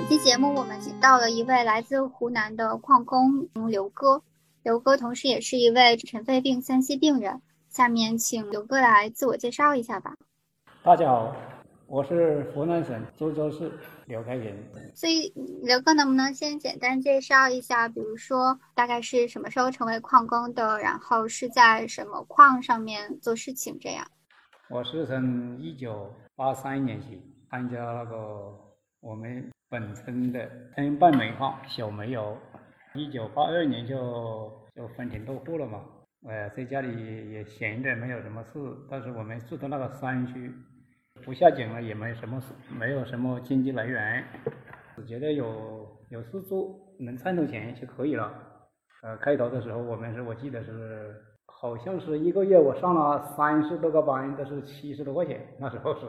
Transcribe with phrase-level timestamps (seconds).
[0.00, 4.22] 本期节目我们请到了一位来自湖南的矿工刘哥，
[4.62, 7.42] 刘哥同时也是一位尘肺病三期病人。
[7.68, 10.16] 下面请刘哥来自我介绍一下吧。
[10.82, 11.36] 大家好，
[11.86, 13.70] 我是湖南省株洲市
[14.06, 14.56] 刘开平。
[14.94, 15.30] 所以
[15.62, 24.10] 刘哥能不能先简单介绍一下，比如说大概是什么时候成为矿工的，然后是在什么矿上面做事情这样？
[24.70, 28.50] 我是从一九八三年起参加那个
[29.00, 32.36] 我们本村的村办煤矿小煤窑，
[32.92, 35.84] 一九八二年就就分田落户了嘛。
[36.26, 38.58] 呃，在家里也闲着，没有什么事。
[38.90, 40.52] 但是我们住的那个山区，
[41.24, 44.24] 不下井了，也没什么事，没有什么经济来源，
[44.96, 48.32] 只觉得有有事做，能赚到钱就可以了。
[49.04, 51.14] 呃，开头的时候，我们是我记得是。
[51.46, 55.46] 好像是一个月我上了三十多个班，都是七十多块钱。
[55.58, 56.06] 那时候是，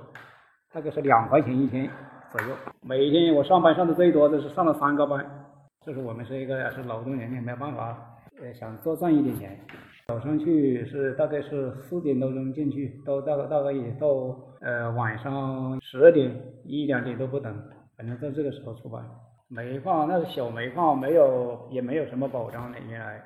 [0.71, 1.89] 大概是两块钱一天
[2.31, 2.55] 左右。
[2.81, 5.25] 每天我上班上的最多的是上了三个班。
[5.85, 7.97] 就是我们是一个是劳动人民，没办法，
[8.39, 9.59] 呃，想多赚一点钱。
[10.07, 14.07] 早上去是大概是四点多钟进去，到大概大概也到
[14.61, 16.31] 呃晚上十二点
[16.65, 17.51] 一两点都不等，
[17.97, 19.03] 反正在这个时候出班。
[19.47, 23.23] 煤矿那是小煤矿，没有也没有什么保障的，原来。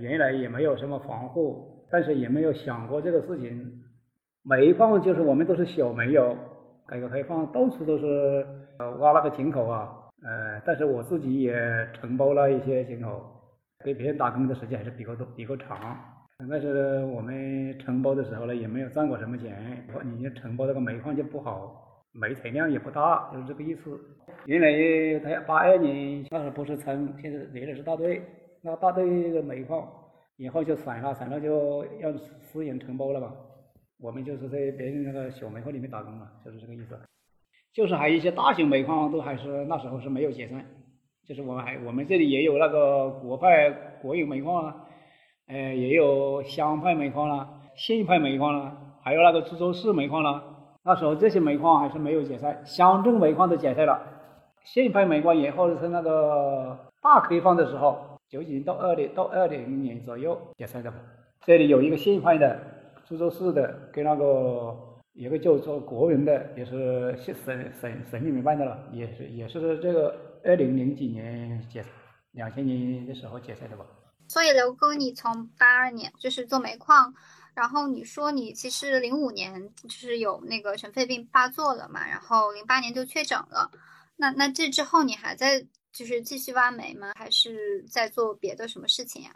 [0.00, 3.72] 原来也没有什么防护，但是也没有想过这个事情。
[4.42, 6.36] 煤矿就是我们都是小煤窑，
[6.88, 8.46] 改革开放到处都是
[8.78, 9.92] 呃挖那个井口啊，
[10.22, 11.54] 呃，但是我自己也
[11.94, 13.20] 承包了一些井口，
[13.84, 15.96] 给别人打工的时间还是比较多、比较长。
[16.50, 19.84] 但是我们承包的时候呢，也没有赚过什么钱。
[20.04, 23.98] 你承包这个煤矿就不好，煤产量也不大，就是这个意思。
[24.44, 28.22] 原来他八二年那时候不是村，现在原来是大队。
[28.62, 29.88] 那大队的煤矿
[30.36, 33.32] 以后就散了，散了就要私人承包了吧？
[33.98, 36.98] 我们就是在别人那个小煤矿里面打工了，就是这个意思。
[37.72, 40.64] 就是还有一些大型煤矿都还是那时候是没有解散，
[41.26, 44.76] 就是我们还我们这里也有那个国派国有煤矿啊，
[45.48, 50.42] 呃，也有乡派煤矿啦、县派煤矿啦，还有那个株洲市煤矿啦。
[50.84, 54.00] 那时候这些煤矿还是没有解散，乡镇煤矿都解散了，
[54.64, 57.98] 县派煤矿也或者是那个大开放的时候。
[58.28, 60.92] 九几年到二零到二零年左右解散的，
[61.42, 62.58] 这里有一个县派的，
[63.08, 64.76] 株洲市的，跟那个
[65.12, 71.84] 一个叫做国营的，也是省省省省里面办的了，也是也是这个二零零几年解，
[72.32, 73.86] 两千年的时候解散的吧。
[74.28, 77.14] 所以刘哥，你从八二年就是做煤矿，
[77.54, 83.70] 然后你说你其实零五年就是有那个尘肺病发作了嘛，然后零八年就确诊了，
[84.16, 85.66] 那那这之后你还在？
[85.92, 87.12] 就是继续挖煤吗？
[87.14, 89.30] 还是在做别的什么事情呀？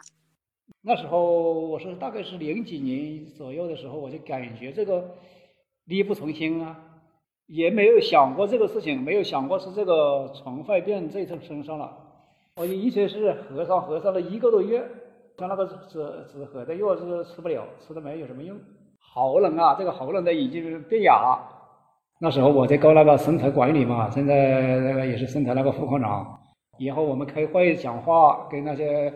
[0.83, 5.11] 那时候我是大概是零几年左右的时候，我就感觉这个
[5.85, 6.75] 力不从心啊，
[7.47, 11.95] 也没有想过这个事情，没有想过是这个尘肺病在这身上了。
[12.55, 14.83] 我一直是喝上喝上了一个多月，
[15.37, 15.75] 像那个止
[16.31, 18.57] 止咳的药是吃不了，吃的没有什么用。
[19.13, 21.47] 喉咙啊，这个喉咙都已经变哑了。
[22.19, 26.39] 那时候我在搞那个生态管理嘛，现在那个也是生产那个副矿长。
[26.77, 29.13] 以后我们开会讲话，跟那些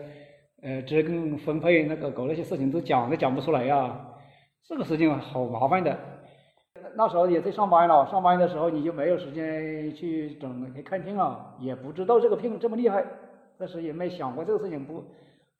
[0.62, 4.08] 呃职工分配那个搞那些事情都讲都讲不出来呀，
[4.64, 5.96] 这个事情好麻烦的。
[6.94, 13.04] 那时候也在上班了，上班的时候你就没有时间去整看病啊，也不知道这个病这么厉害，
[13.58, 15.04] 但是也没想过这个事情，不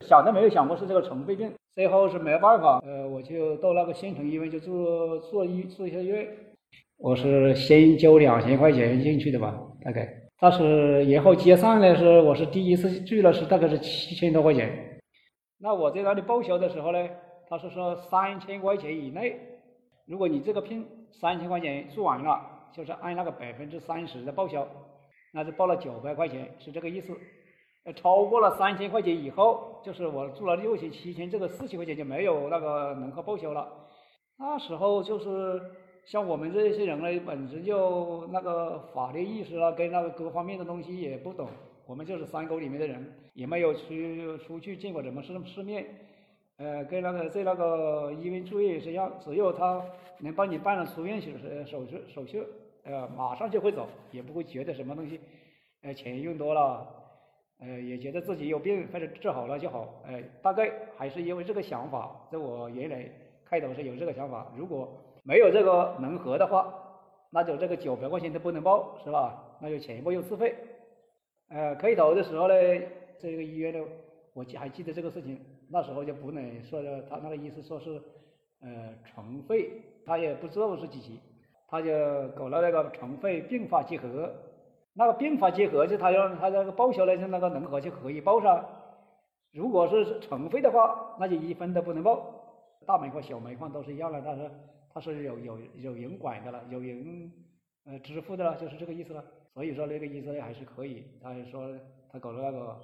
[0.01, 1.53] 想都没有想过是这个尘肺病。
[1.75, 6.27] 最后是没办法，呃，我就到那个县城医院就做做医做一下院，
[6.97, 10.26] 我是先交两千块钱进去的吧，大概。
[10.39, 15.01] 但是以后结算呢，是我是第一次去了，是大概是七千多块钱。
[15.59, 17.09] 那我在那里报销的时候呢，
[17.49, 19.35] 他是说三千块钱以内，
[20.07, 22.39] 如果你这个聘三千块钱做完了，
[22.77, 24.69] 就是按那个百分之三十的报销，
[25.33, 27.17] 那就报了九百块钱，是这个意思。
[27.95, 33.67] 超过了三千块钱以后，就是我做了六千、七千，这个四千块钱就没有那个能够报销了。
[34.39, 35.63] 那时候就是。
[36.07, 41.49] 像我们这些人呢，本身就那个法律意识啊，跟那个各方面的东西也不懂。
[41.85, 45.85] 我们就是山沟里面的人，也没有去出去见过什么世世面。
[46.59, 49.85] 呃，跟那个在那个医院住院也是一样，只有他
[50.21, 51.29] 能帮你办了出院手
[51.67, 52.41] 手续手续，
[52.85, 55.19] 呃，马上就会走，也不会觉得什么东西，
[55.83, 56.87] 呃，钱用多了，
[57.59, 59.93] 呃，也觉得自己有病或者治好了就好。
[60.07, 63.11] 呃，大概还是因为这个想法，在我原来
[63.45, 64.89] 开头是有这个想法，如果。
[65.27, 66.73] 没有这个能合的话，
[67.31, 69.43] 那就这个九百块钱都不能报，是吧？
[69.61, 70.55] 那就全部又自费。
[71.49, 72.55] 呃，开头的时候呢，
[73.19, 73.85] 这个医院呢，
[74.35, 78.01] 我记还记得这个事情，那时候就不能说的，他那个意思说是，
[78.63, 81.21] 呃，尘肺，他也不知道是几级，
[81.69, 81.89] 他就
[82.37, 84.33] 搞了那个尘肺并发结核，
[84.95, 88.65] 那个并发结合就他要他那个报销呢，就那个能合就可以报上。
[89.53, 92.33] 如果是尘费的话，那就一分都不能报。
[92.87, 94.49] 大煤矿、小煤矿都是一样的，但是
[94.97, 97.31] 他是有有有人管的了，有人
[97.85, 99.23] 呃支付的了，就是这个意思了。
[99.53, 101.05] 所以说那个意思还是可以。
[101.21, 101.79] 他说
[102.09, 102.81] 他搞了那个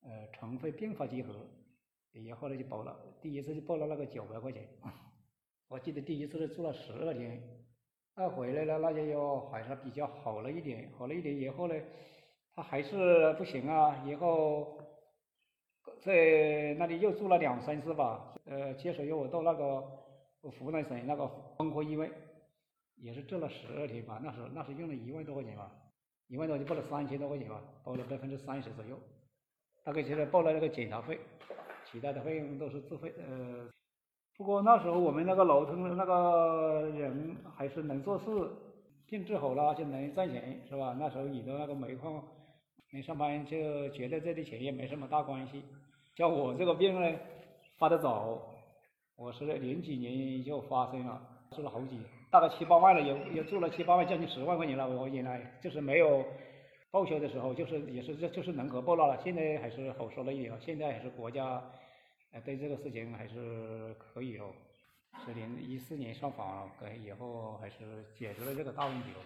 [0.00, 1.34] 呃尘费变化结合，
[2.12, 4.66] 也后来就报了，第一次就报了那个九百块钱。
[5.68, 7.42] 我记得第一次是住了十二天，
[8.16, 11.74] 那回来了那就又还是比较好了一点，好了一点以后呢，
[12.54, 14.78] 他还是不行啊，以后。
[16.02, 19.82] 在那里又住了两三次吧，呃，接手又到那个
[20.42, 21.30] 湖南省那个
[21.60, 22.10] 综合医院，
[22.96, 24.18] 也是住了十二天吧。
[24.24, 25.70] 那时候那时候用了一万多块钱吧，
[26.28, 28.98] 一万多就报了三千多块钱吧，报了百分之三十左右。
[29.84, 31.18] 大概就是报了那个检查费，
[31.90, 33.12] 其他的费用都是自费。
[33.18, 33.68] 呃，
[34.36, 38.24] 不过那时候我们那个老村那个人还是能做事，
[39.06, 40.96] 病治好了就能赚钱，是吧？
[40.98, 42.22] 那时候你的那个煤矿
[42.90, 45.62] 没上班，就觉得这点钱也没什么大关系。
[46.16, 47.18] 像我这个病呢，
[47.76, 48.40] 发的早，
[49.16, 52.00] 我是零几年就发生了，住了好几，
[52.30, 54.88] 大概七八万了，也也住了七八万，将近十万块钱了。
[54.88, 56.24] 我原来就是没有
[56.90, 59.20] 报销的时候，就是也是就就是能格报了了。
[59.22, 61.62] 现在还是好说了一点了，现在还是国家，
[62.32, 64.46] 呃，对这个事情还是可以哦。
[65.26, 69.20] 是零一四年上访，呃，以后还是解决了这个大问题哦。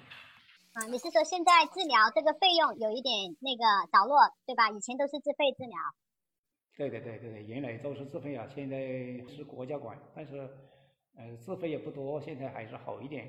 [0.72, 3.62] 啊，你是说现在治疗这个费用有一点那个
[3.92, 4.16] 着落，
[4.46, 4.70] 对吧？
[4.70, 5.76] 以前都是自费治疗。
[6.74, 8.76] 对对对对对，原来都是自费啊，现在
[9.28, 10.48] 是国家管，但是，
[11.16, 13.28] 呃，自费也不多，现在还是好一点。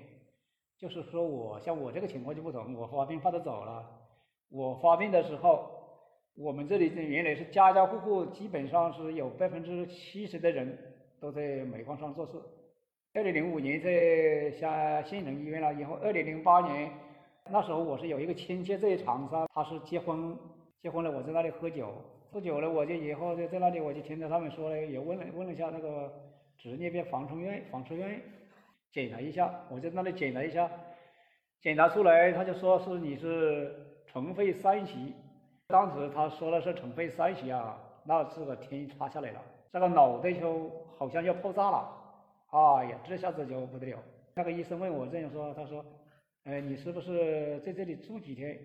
[0.78, 3.86] 就是说我像我这个情况就不同，我发病发的早了，
[4.50, 5.70] 我发病的时候，
[6.36, 10.78] 我们这里原来是家家户户基本上是有百分之七十的人
[11.20, 12.34] 都在煤矿上做事。
[13.14, 16.92] 二零零五年在下县城医院了，以后二零零八年
[17.50, 20.38] 那时候我是有一个亲戚在长沙，他是结婚，
[20.82, 21.94] 结婚了，我在那里喝酒。
[22.32, 26.12] 喝酒了，我就以后就在那里，我就听着他们说了，也问了问了一下那个
[26.58, 28.22] 职业病防虫院、防车院
[28.92, 30.70] 检查一下，我在那里检查一下，
[31.62, 33.76] 检查出来他就说是你是
[34.08, 35.14] 尘肺三期，
[35.68, 39.42] 当时他说的是尘肺三期啊，那这个天塌下来了，
[39.72, 41.90] 这个脑袋就好像要爆炸了，
[42.50, 43.98] 哎呀，这下子就不得了。
[44.34, 45.86] 那个医生问我这样说，他说，
[46.46, 48.60] 哎，你是不是在这里住几天？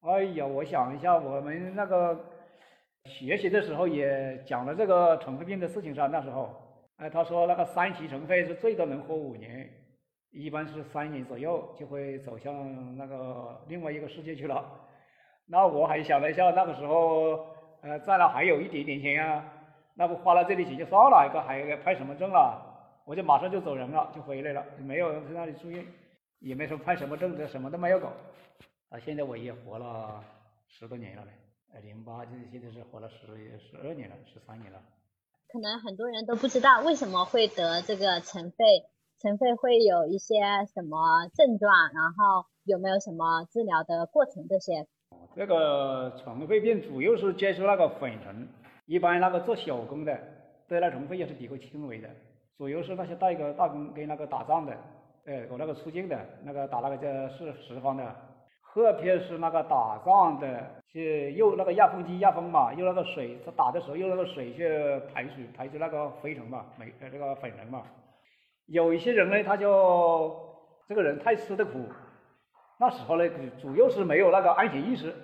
[0.00, 2.18] 哎呀，我想一下，我们那个。
[3.08, 6.52] 学习的时候也讲了这个尘肺病的事情上，那时候，
[6.98, 9.70] 哎，他说那个三期尘肺是最多能活五年，
[10.30, 14.64] 一般是三年左右就会走向那个另外一个世界去了。
[15.46, 19.44] 那我还想了一下，那个时候，呃，在那还有一点点钱啊，
[19.94, 22.62] 那不花了这笔钱就算了，还还拍什么证了？
[23.04, 25.84] 我就马上就走人了，就回来了，没有在那里住院，
[26.40, 28.10] 也没说拍什么证，这什么都没有搞。
[28.88, 30.24] 啊，现在我也活了
[30.66, 31.30] 十多年了嘞。
[31.82, 34.80] 零八就现在是活了十十二年了，十三年了。
[35.48, 38.84] 可能很多人都不知道为什么会得这个尘肺，
[39.20, 40.34] 尘肺会有一些
[40.74, 44.86] 什么症状，然后有没有什么治疗的过程这些。
[45.34, 48.48] 这个尘肺病主要是接触那个粉尘，
[48.86, 50.18] 一般那个做小工的
[50.68, 52.08] 得那尘肺也是比较轻微的，
[52.58, 54.76] 主要是那些带个大工跟那个打仗的，
[55.24, 57.04] 呃，我那个出境的，那个打那个叫
[57.36, 58.04] 是十方的。
[58.76, 64.68] 特别是那个打仗的，去用那个压风机压风嘛，用那个水，他打的时候用那个水去
[65.14, 67.80] 排水，排出那个灰尘嘛，煤呃这个粉尘嘛。
[68.66, 70.30] 有一些人呢，他就
[70.86, 71.86] 这个人太吃的苦，
[72.78, 73.26] 那时候呢，
[73.62, 75.14] 主要是没有那个安全意识，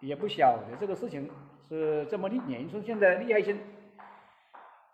[0.00, 1.30] 也不晓得这个事情
[1.68, 3.60] 是这么厉严重现在厉害性。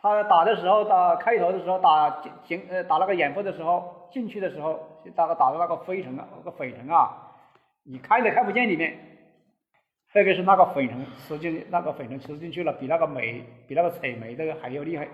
[0.02, 2.10] 他打的时候，打开头的时候打
[2.44, 4.80] 进呃打那个掩护的时候，进去的时候，
[5.14, 7.28] 打个打的那个灰尘啊，那个粉尘啊。
[7.84, 8.96] 你看都看不见里面，
[10.12, 15.08] 特别是那个粉尘吃进那个粉尘吃进去了，比那个煤比那个采煤这个还要厉害。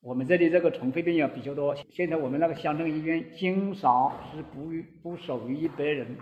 [0.00, 4.70] 我们这里这个尘肺病也比较多，现在我们那个乡镇医院经常是不
[5.02, 6.16] 不少于一百人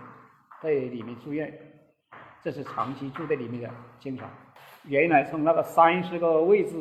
[0.61, 1.53] 在里面住院，
[2.41, 4.29] 这是长期住在里面的，经常。
[4.85, 6.75] 原来从那个三十个位置、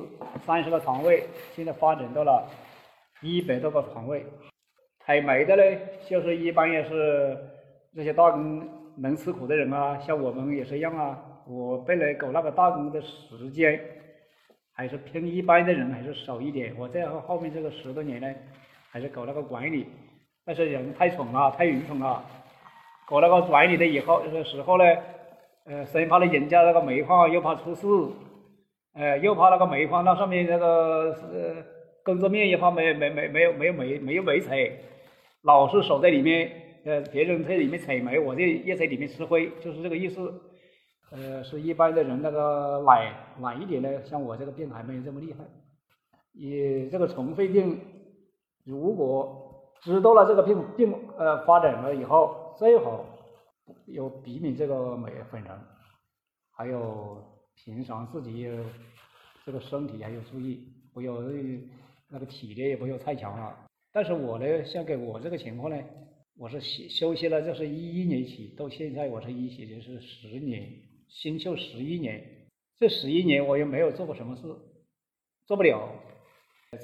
[0.45, 1.25] 三十个床位，
[1.55, 2.49] 现在发展到了
[3.21, 4.25] 一百多个床位。
[5.05, 5.63] 采煤的呢，
[6.09, 7.37] 就是一般也是
[7.95, 8.69] 这些大工。
[8.95, 11.19] 能吃苦的人啊，像我们也是一样啊。
[11.47, 13.81] 我本来搞那个大工的时间，
[14.75, 16.75] 还是偏一般的人还是少一点。
[16.79, 18.31] 我在后面这个十多年呢，
[18.91, 19.87] 还是搞那个管理，
[20.45, 22.23] 但是人太蠢了，太愚蠢了。
[23.09, 24.85] 搞那个管理的以后，这时候呢，
[25.65, 27.87] 呃，生怕了人家那个煤矿又怕出事，
[28.93, 31.65] 呃，又怕那个煤矿那上面那个呃
[32.05, 34.71] 工作面也怕没没没没有没有煤没有煤采，
[35.45, 36.53] 老是守在里面。
[36.85, 40.33] 呃，别人在里面采煤，我在也在里面吃灰，就是这个意思。
[41.11, 45.45] 呃，是一般的人那个懒懒一点的，像我这个病还没有这么厉害。
[46.33, 47.79] 也这个虫肺病，
[48.65, 53.05] 如果知道了这个病病呃发展了以后，最好
[53.85, 55.55] 有避免这个煤粉尘，
[56.57, 57.23] 还有
[57.55, 58.51] 平常自己
[59.45, 61.15] 这个身体还要注意，不要
[62.09, 63.55] 那个体力也不要太强了。
[63.93, 65.77] 但是我呢，像给我这个情况呢，
[66.39, 70.67] 我是休休息了，就是一一年起到现在，我是一起就是十年，
[71.09, 72.23] 新秀十一年，
[72.79, 74.43] 这十一年我又没有做过什么事，
[75.47, 75.89] 做不了。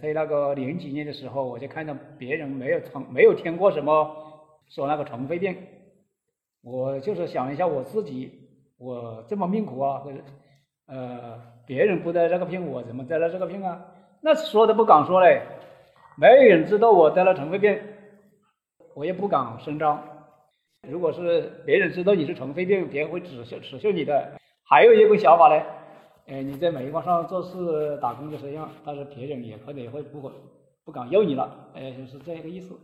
[0.01, 4.15] 在那个零几年的时候，我就看到别人没有从没有听过什么
[4.69, 5.57] 说那个尘肺病，
[6.63, 8.31] 我就是想一下我自己，
[8.77, 10.05] 我这么命苦啊，
[10.87, 13.95] 呃别人不得这个病，我怎么得了这个病啊？
[14.21, 15.41] 那说都不敢说嘞，
[16.19, 17.81] 没有人知道我得了尘肺病，
[18.99, 20.03] 我也不敢声张。
[20.89, 24.33] 如果是别人知道你是尘肺病，别人会耻笑耻笑你的。
[24.65, 25.63] 还有一个想法呢。
[26.27, 30.21] 哎，你在煤矿上做事打工的时候，但是别人也可能会不
[30.85, 32.77] 不敢要你了，哎，就是这个意思。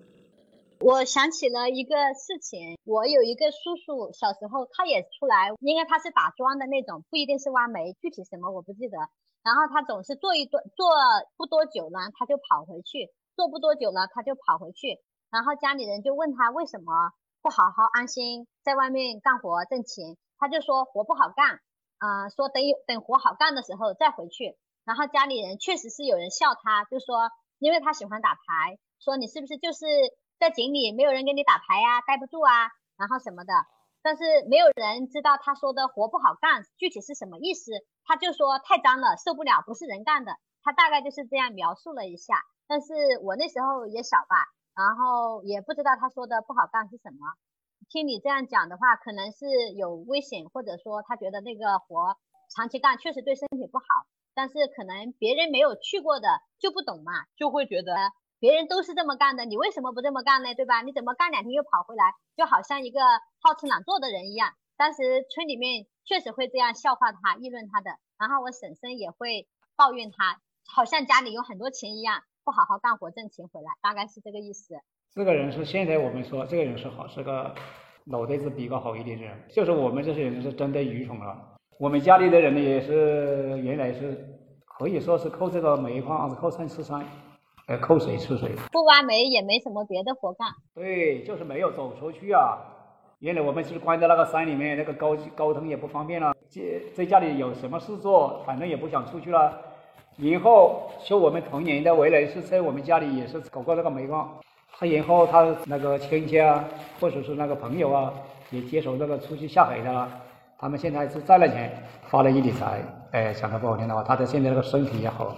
[0.78, 8.96] 我想起了一个事情，我有一个叔叔，小时候他也出来，应该他是打桩的那种，不一定是挖煤，具体什么我不记得。
[9.42, 10.86] 然后他总是做一做做
[11.36, 15.00] 不多久呢，他就跑回去，做不多久了他就跑回去，
[15.34, 17.10] 然后家里人就问他为什么
[17.42, 21.58] 不好好安心在外面干活挣钱，他就说活不好干。
[21.98, 29.86] 啊，说等有等活好干的时候再回去，然后家里人确实是有人笑他，就说因为他喜欢打牌，说你是不是就是
[30.38, 33.54] 在井里没有人给你打牌呀，待不住啊，然后什么的，
[34.02, 37.72] 但是没有人知道他说的活不好干具体是什么意思，
[38.04, 47.18] 他就说太脏了受不了，不是人干的，他大概就是这样描述了一下，但是我那时候也小吧，然后也不知道他说的不好干是什么。
[47.88, 52.16] 听你这样讲的话，可能是有危险，或者说他觉得那个活
[52.48, 53.84] 长期干确实对身体不好，
[54.34, 56.28] 但是可能别人没有去过的
[56.58, 57.94] 就不懂嘛，就会觉得
[58.38, 60.54] 别人都是这么干的，你为什么不这么干呢？
[60.54, 60.82] 对吧？
[60.82, 63.00] 你怎么干两天又跑回来，就好像一个
[63.40, 64.52] 好吃懒做的人一样。
[64.76, 74.74] 当时村里面确实会这样笑话他、议论他的，然后我婶婶也会抱怨他，好像家里有很多钱一样，不好好干活挣钱回来，大概是这个意思。
[75.14, 77.54] 这个人是现在我们说这个人是好，是个
[78.04, 79.34] 脑袋子比较好一点的人。
[79.48, 81.56] 就是我们这些人是真的愚蠢了。
[81.78, 84.28] 我们家里的人呢，也是原来是
[84.66, 87.02] 可以说是靠这个煤矿，是靠山吃山，
[87.66, 88.52] 呃，靠水吃水。
[88.70, 90.46] 不挖煤也没什么别的活干。
[90.74, 92.58] 对，就是没有走出去啊。
[93.20, 96.34] 原来我们是关在那个山里面，那个沟沟通也不方便了。
[96.48, 96.60] 在
[96.94, 99.58] 在家里有什么事做，反正也不想出去了。
[100.16, 104.38] 以后像我们同年的，未来是在我们家里也是搞过那个煤矿。
[104.76, 106.64] 他以后他那个亲戚啊，
[106.98, 108.12] 或者是那个朋友啊，
[108.50, 110.08] 也接手那个出去下海的，
[110.58, 111.72] 他们现在是赚了钱，
[112.08, 115.36] 发了一笔财，哎，讲的不好听的话，他的现在那个身体也好。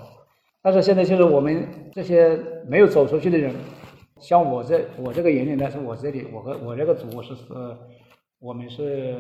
[0.62, 3.54] 但是现在就是我们这些没有走出去的人，
[4.20, 7.44] 像我这我这个年龄呢，是我这里我和我这个组是是，
[8.40, 9.14] 我们是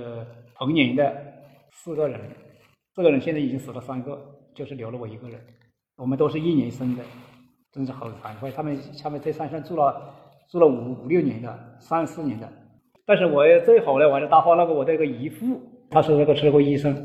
[0.56, 1.14] 同年的
[1.70, 2.18] 四个人，
[2.94, 4.18] 四个人现在已经死了三个，
[4.56, 5.38] 就是留了我一个人，
[5.96, 7.04] 我们都是一年生的。
[7.72, 10.14] 真是好惭愧，他们他们在山上住了
[10.50, 12.50] 住了五五六年的，三四年的。
[13.04, 15.60] 但是我也最好呢，我还是搭话那个我的一个姨父，
[15.90, 16.96] 他是那个车科医生。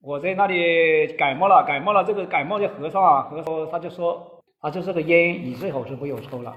[0.00, 6.54] 我在那里感冒了，感冒了，这个感冒就和尚啊，和尚他就说，他就这个烟你最好是不要抽了。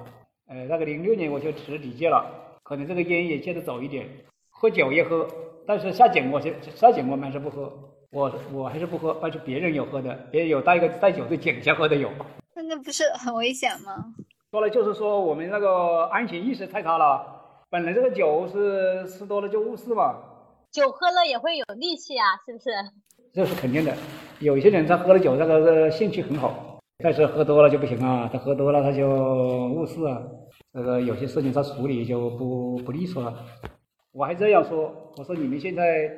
[0.47, 2.25] 呃，那个零六年我就彻底戒了，
[2.63, 4.07] 可能这个烟也戒得早一点，
[4.51, 5.27] 喝酒也喝，
[5.67, 7.69] 但是下井我下井我们还是不喝，
[8.11, 12.09] 我我还是不喝，但是别人有喝的，别人有带一个带酒的井下喝的有。
[12.55, 14.13] 那那不是很危险吗？
[14.51, 17.23] 说了就是说我们那个安全意识太差了。
[17.69, 20.15] 本来这个酒是吃多了就误事嘛。
[20.71, 22.71] 酒喝了也会有力气啊，是不是？
[23.31, 23.93] 这是肯定的。
[24.39, 28.27] 有一些人他喝了酒，那个兴趣很好，但是喝多了就不行啊。
[28.33, 30.19] 他喝多了他就误事啊。
[30.71, 33.45] 那个有些事情他处理就不不利索了。
[34.11, 36.09] 我还这样说，我说你们现在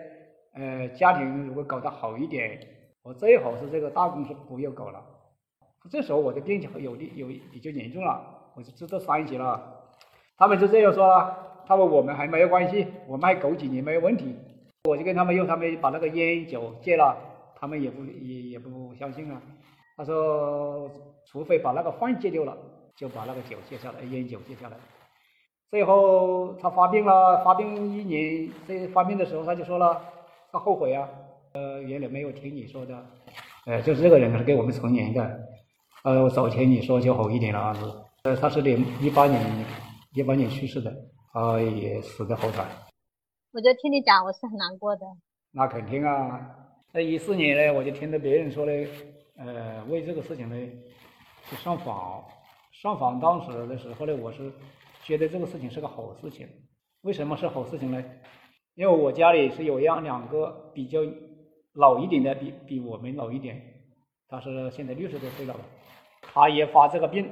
[0.53, 2.59] 呃家庭如果搞得好一点，
[3.03, 5.03] 我最好是这个大公司不要搞了。
[5.89, 8.21] 这时候我的病情有的有比较严重了，
[8.55, 9.61] 我就知道三级了。
[10.37, 14.35] 他们就这样说了，他说我们还没有关系，我们还搞几年没有问题。
[14.89, 17.15] 我就跟他们用他们把那个烟酒戒了，
[17.55, 19.41] 他们也不也也不相信啊。
[19.95, 20.89] 他说，
[21.25, 22.57] 除非把那个饭戒掉了，
[22.95, 24.77] 就把那个酒戒下来，烟酒戒下来。
[25.69, 30.01] 最后他发病了，发病一年，这发病的时候他就说了，
[30.51, 31.07] 他后悔啊，
[31.53, 33.05] 呃，原来没有听你说的，
[33.65, 35.39] 呃，就是这个人是给我们成年的。
[36.03, 37.77] 呃，我早前你说就好一点了啊，
[38.23, 39.41] 呃，他是零一八年，
[40.13, 40.93] 一八年去世的，
[41.31, 42.67] 他也死得好惨。
[43.53, 45.05] 我就听你讲，我是很难过的。
[45.51, 46.53] 那肯定啊，
[46.91, 48.71] 在一四年呢，我就听到别人说呢，
[49.37, 50.55] 呃，为这个事情呢
[51.49, 52.25] 去上访，
[52.73, 54.51] 上访当时的时候呢，我是
[55.03, 56.45] 觉得这个事情是个好事情。
[57.03, 58.03] 为什么是好事情呢？
[58.81, 61.01] 因为我家里是有样两个比较
[61.73, 63.61] 老一点的，比比我们老一点，
[64.27, 65.59] 他是现在六十多岁了吧，
[66.19, 67.29] 他也发这个病，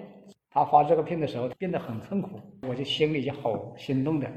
[0.51, 4.29] 他发这个病的时候病得很痛苦，我就心里就好心动的。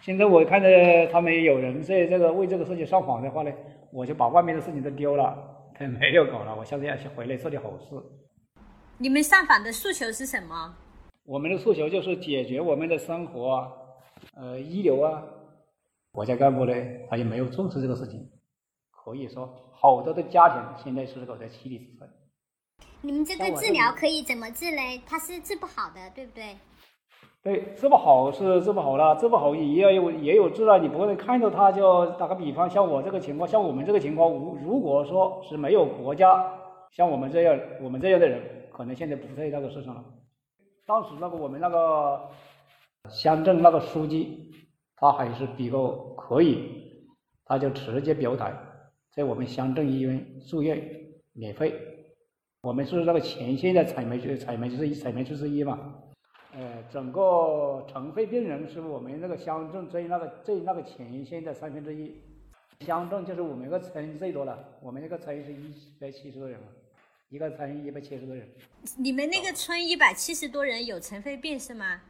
[0.00, 3.52] 现在我看着他们有人在这个为这个事情上访的话呢，
[3.92, 5.38] 我就把外面的事情都丢了，
[5.76, 6.56] 他没有搞了。
[6.58, 7.94] 我现在要去回来做点好事。
[8.96, 10.74] 你们上访的诉求是什么？
[11.24, 13.72] 我们的诉求就是解决我们的生活，
[14.34, 15.22] 呃，医疗啊。
[16.18, 16.74] 国家干部呢，
[17.08, 18.28] 他也没有重视这个事情，
[18.90, 22.08] 可以说好多的家庭现在是搞在妻离子散。
[23.02, 25.00] 你们这个治疗可以怎么治嘞？
[25.06, 26.56] 它是治不好的，对不对？
[27.40, 30.80] 对，治不好是治不好了，治不好也要有也有治了。
[30.80, 36.52] 你不能看到他就打个比方，像我这个情况，像我们这个情况，如如果说是没有国家，
[36.90, 40.04] 像我们这样我们这样的人，可能现在不在那个世上了。
[40.84, 42.28] 当时那个我们那个
[43.08, 44.50] 乡镇那个书记，
[45.00, 47.06] 他还是比较可以，
[47.44, 48.52] 他就直接表态，
[49.14, 50.82] 在我们乡镇医院住院
[51.32, 51.72] 免费。
[52.62, 55.94] 我们是那个前线的采煤区，采煤之一，采煤区之一嘛。
[56.52, 62.16] 呃，整个尘肺病人是我们那个乡镇最那个最那个前线的三分之一。
[62.80, 66.66] 乡镇就是我们一个村最多了，我们那个村是一百七十多人嘛，
[67.28, 68.48] 一个村一百七十多人。
[68.96, 72.00] 你们那个村一百七十多人有尘肺病是吗？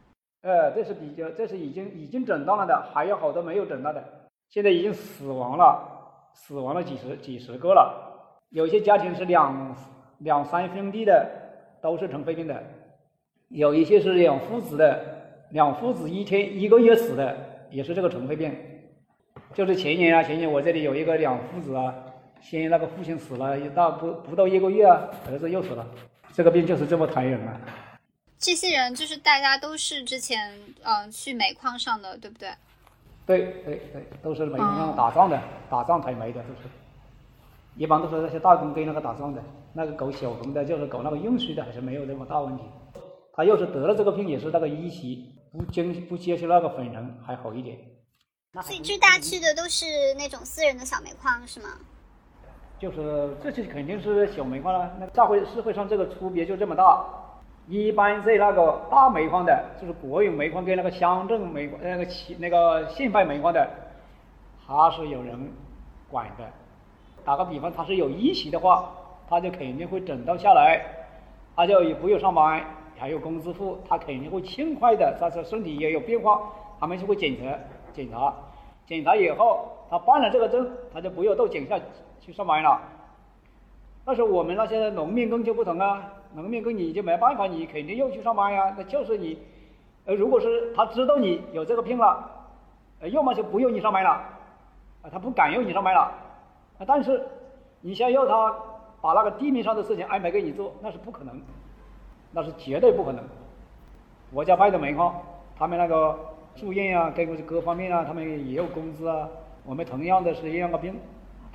[0.41, 4.01] 呃，这是比较，这是已经已经诊断了的，还有好多没有诊断的，
[4.49, 5.85] 现在已经死亡了，
[6.33, 8.39] 死亡了几十几十个了。
[8.49, 9.75] 有些家庭是两
[10.19, 11.29] 两三兄弟的，
[11.81, 12.63] 都是尘肺病的。
[13.49, 14.99] 有一些是两父子的，
[15.49, 17.35] 两父子一天一个月死的，
[17.69, 18.55] 也是这个尘肺病。
[19.53, 21.93] 就是前年啊，前年我这里有一个两父子啊，
[22.39, 25.85] 先那个父亲死了，一到不不到一个月啊，儿子又死了。
[26.31, 27.59] 这个病就是这么残忍啊！
[28.39, 32.49] 这些人就是大家都是之前嗯去煤矿上的，对不对？
[33.25, 36.69] 对对对，都是煤矿上打仗的，打仗采煤的都是。
[37.75, 42.63] 一般都是那些大工跟那个打仗的，那个搞小工的，就是搞那个运输的，还是没有那么大问题。
[43.33, 47.77] 他要是得了这个病，也是那个一期，不接不接触那个粉尘还好一点。
[48.63, 49.85] 所以，最大去的都是
[50.17, 51.69] 那种私人的小煤矿，是吗？
[52.79, 54.91] 就是这些肯定是小煤矿了。
[54.99, 57.05] 那社会社会上这个区别就这么大。
[57.69, 63.69] 一般在那个大煤矿的，就是国有煤矿跟那个乡镇煤那个企那个县办煤矿的，
[64.65, 65.51] 他是有人
[66.09, 66.43] 管的。
[67.23, 68.91] 打个比方，他是有一期的话，
[69.29, 70.83] 他就肯定会整到下来，
[71.55, 72.65] 他就也不用上班。
[72.97, 75.15] 还有工资付，他肯定会尽快的。
[75.21, 77.55] 但是身体也有变化，他们就会检查
[77.93, 78.33] 检查，
[78.87, 81.79] 检查以后他办了这个证，他就不用到井下
[82.19, 82.81] 去上班了。
[84.03, 88.73] 但是我们那些农民工就不同啊，农民工你就没办法，你肯定要去上班呀。
[88.77, 89.37] 那就是你，
[90.05, 92.29] 呃，如果是他知道你有这个病了，
[92.99, 94.09] 呃，要么就不用你上班了，
[95.01, 96.01] 啊，他不敢用你上班了。
[96.79, 97.21] 啊，但是
[97.81, 98.55] 你想要他
[99.01, 101.41] 把那个地面上的事情安排给你做，那是不可能。
[102.31, 103.23] 那是绝对不可能。
[104.31, 105.19] 我家卖的煤矿，
[105.57, 106.15] 他们那个
[106.55, 109.27] 住院啊，各各方面啊，他们也有工资啊。
[109.65, 110.95] 我们同样的是一样的病，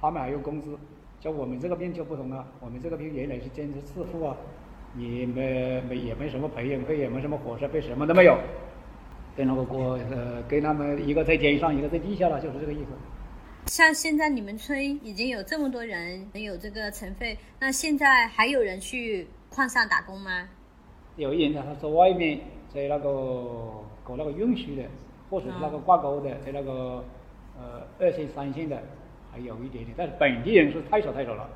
[0.01, 0.77] 他们还有工资。
[1.21, 4.37] 像我们这个病就不同了，我们这个病原来是坚持自付啊，
[4.97, 8.39] 也没没也没什么培养费，也没什么伙食费，什么都没有。
[9.37, 12.87] 跟那个锅呃，跟他们一个在天上，一个在地下了，就是这个意思。
[13.67, 20.49] 像现在你们村已经有这么多人有这个尘肺，那现在还有人去矿上打工吗？
[21.17, 23.11] 有一人他在外面，在那个
[24.05, 24.85] 搞那个运输的，
[25.29, 27.05] 或者是那个挂钩的，在那个
[27.59, 28.81] 呃二线、三线的，
[29.33, 29.95] 还有一点点。
[29.97, 31.51] 但是本地人是太少太少了，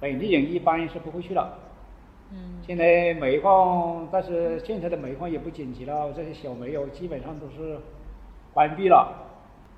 [0.00, 1.58] 本地人一般是不会去了。
[2.34, 2.58] 嗯。
[2.66, 7.78] 现在煤矿，但是现在的煤矿也不景气了，这些小煤窑基本上都是
[8.52, 9.12] 关闭了，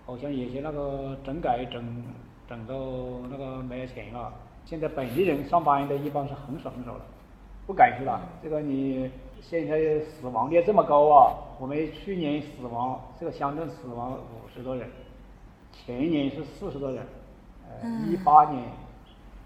[0.07, 2.05] 好像有些那个整改整
[2.49, 2.75] 整到
[3.31, 4.33] 那个没有钱了。
[4.65, 7.01] 现在本地人上班的一般是很少很少了。
[7.67, 11.35] 不敢去了，这个你现在死亡率这么高啊！
[11.59, 14.89] 我们去年死亡这个乡镇死亡五十多人，
[15.73, 17.05] 前年是四十多人，
[17.69, 18.63] 呃，一八年、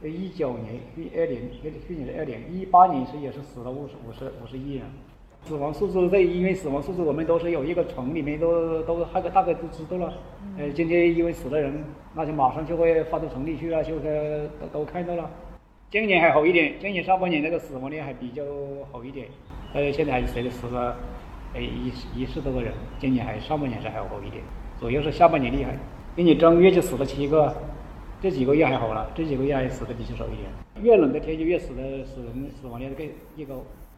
[0.08, 1.50] 一九年、一二零、
[1.86, 4.84] 去年是二零，一八年是也是死了五十五十五十一人。
[5.42, 10.12] 死亡数字在医院死亡数字，我们都是有一个城里面都都大概大概都知道了。
[10.58, 11.82] 呃，今天因为死的人，
[12.14, 15.30] 那就马上就会发到城里去了，就是都都看到了。
[15.90, 18.42] 今年还好一点，今年上半年那个死亡率还比较
[18.92, 19.28] 好一点，
[19.72, 20.96] 呃，现在还是谁的死了，
[21.54, 24.42] 哎，一一十多个人，今年还上半年是还好一点，
[24.78, 25.74] 主要是下半年厉害。
[26.16, 27.56] 今年正月就死了七个，
[28.22, 30.50] 这几个月还好了，这几个月还死的比较少一点。
[30.82, 33.06] 越冷的天气越死的死人死亡率更
[33.36, 33.54] 越高，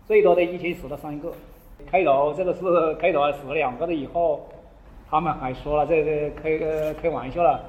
[0.06, 1.32] 最多的一天死了三个。
[1.87, 4.48] 开头这个是开头还死了两个的，以后
[5.11, 7.61] 他们还说了这个开个开玩笑了，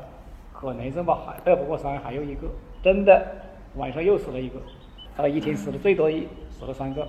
[0.54, 2.48] 可能这么还二不过三，还有一个
[2.84, 3.26] 真的
[3.76, 4.60] 晚上又死了一个，
[5.18, 7.08] 他一天死的最多一死了三个，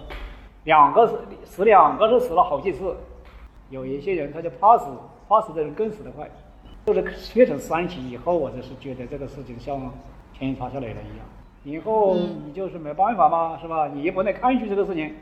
[0.65, 2.97] 两个死死两个是死了好几次，
[3.69, 4.87] 有一些人他就怕死，
[5.29, 6.27] 怕死的人更死得快，
[6.87, 9.93] 就是确诊三期以后，我就是觉得这个事情像
[10.39, 11.27] 天塌下来了一样，
[11.65, 13.89] 以后你就是没办法嘛，是吧？
[13.89, 15.15] 你也不能抗拒这个事情。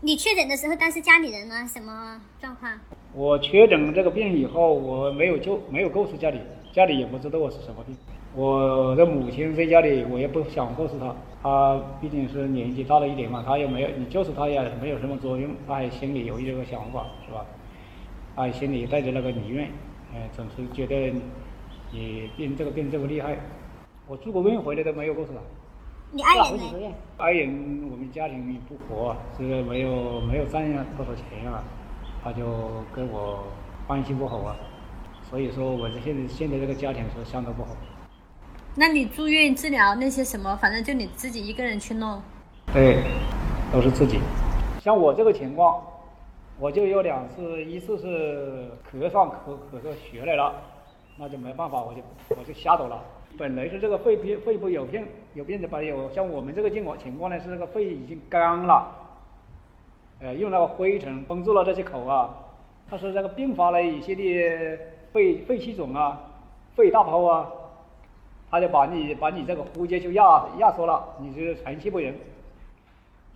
[0.00, 2.72] 你确诊的时候，当时家里人呢什么状况？
[3.14, 6.40] 我确诊这个病以后，我没有就没有告诉家里，
[6.72, 7.96] 家里也不知道我是什么病。
[8.34, 17.46] 我的母亲在家里，我也不想告诉她，她毕竟是年纪大了一点嘛，她也没有，你告诉她也没有什么作用，她还心里有一个想法，是吧？
[18.34, 19.70] 她心里带着那个疑怨，
[20.14, 21.12] 哎，总是觉得
[21.90, 23.36] 你病这个病这么厉害。
[24.06, 25.40] 我住过院回来都没有告诉她。
[26.12, 26.94] 你爱人呢？
[27.16, 30.64] 爱人我们家庭不和，这个没有没有赚
[30.96, 31.64] 多少钱啊，
[32.22, 32.44] 他就
[32.94, 33.42] 跟我
[33.88, 34.54] 关系不好啊，
[35.28, 37.70] 所以说我这现在现在这个家庭是相当不好。
[38.76, 42.22] 那你住院治疗那些什么，反正就你自己一个人去弄？
[42.72, 43.02] 对，
[43.72, 44.20] 都是自己。
[44.80, 45.82] 像我这个情况，
[46.60, 50.54] 我就有两次，一次是咳上咳咳出血来了，
[51.18, 52.00] 那就没办法，我就
[52.36, 53.02] 我就吓到了。
[53.36, 55.82] 本来是这个肺病，肺部有病，有病的吧？
[55.82, 58.86] 有像我们这个情况情况呢，是这个肺已经干了，
[60.20, 62.32] 呃，用那个灰尘封住了这些口啊。
[62.88, 64.78] 它是这个并发了一些的
[65.12, 66.20] 肺肺气肿啊，
[66.76, 67.50] 肺大泡啊，
[68.48, 72.14] 他就把你把你这个呼吸就压压缩了，你就是喘气不匀。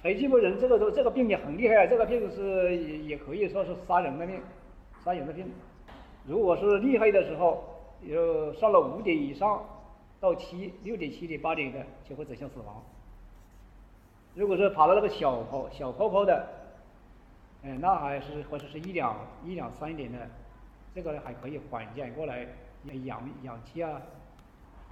[0.02, 4.40] 喘气不匀这个都这个病也很厉害，这个病是也也可以说是杀人的病，
[5.04, 5.50] 杀人的病。
[6.26, 7.64] 如果是厉害的时候，
[8.02, 9.62] 有上了五点以上。
[10.20, 12.82] 到七六点七点八点的就会走向死亡。
[14.34, 16.44] 如果是爬到那个小泡小泡泡的，
[17.62, 20.18] 嗯，那还是或者是一两一两三点的，
[20.92, 22.48] 这个还可以缓解过来，
[23.04, 24.02] 氧氧气啊。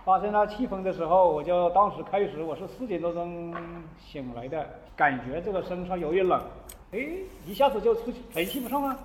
[0.07, 3.53] 发生了气风的时候，我就当时开始我是四点多钟
[3.99, 4.65] 醒来的，
[4.95, 6.41] 感觉这个身上有点冷，
[6.93, 7.01] 哎，
[7.45, 8.97] 一下子就出去喘气不上啊，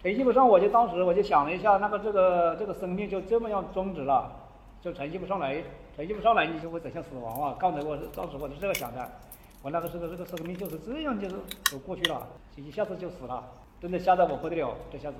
[0.00, 4.30] 喘气不上，我就当时我就想了一下，那个这个这个生命就这么样终止了。
[4.80, 5.60] 就承气不上来，
[5.96, 7.56] 承气不上来，你就会走向死亡啊！
[7.58, 9.08] 刚才我当时我是这个想的，
[9.60, 13.42] 我那个时候这个生命就是这样，就是走过去了，一下子就死了，
[13.80, 15.16] 真的吓得我不得了，这下子，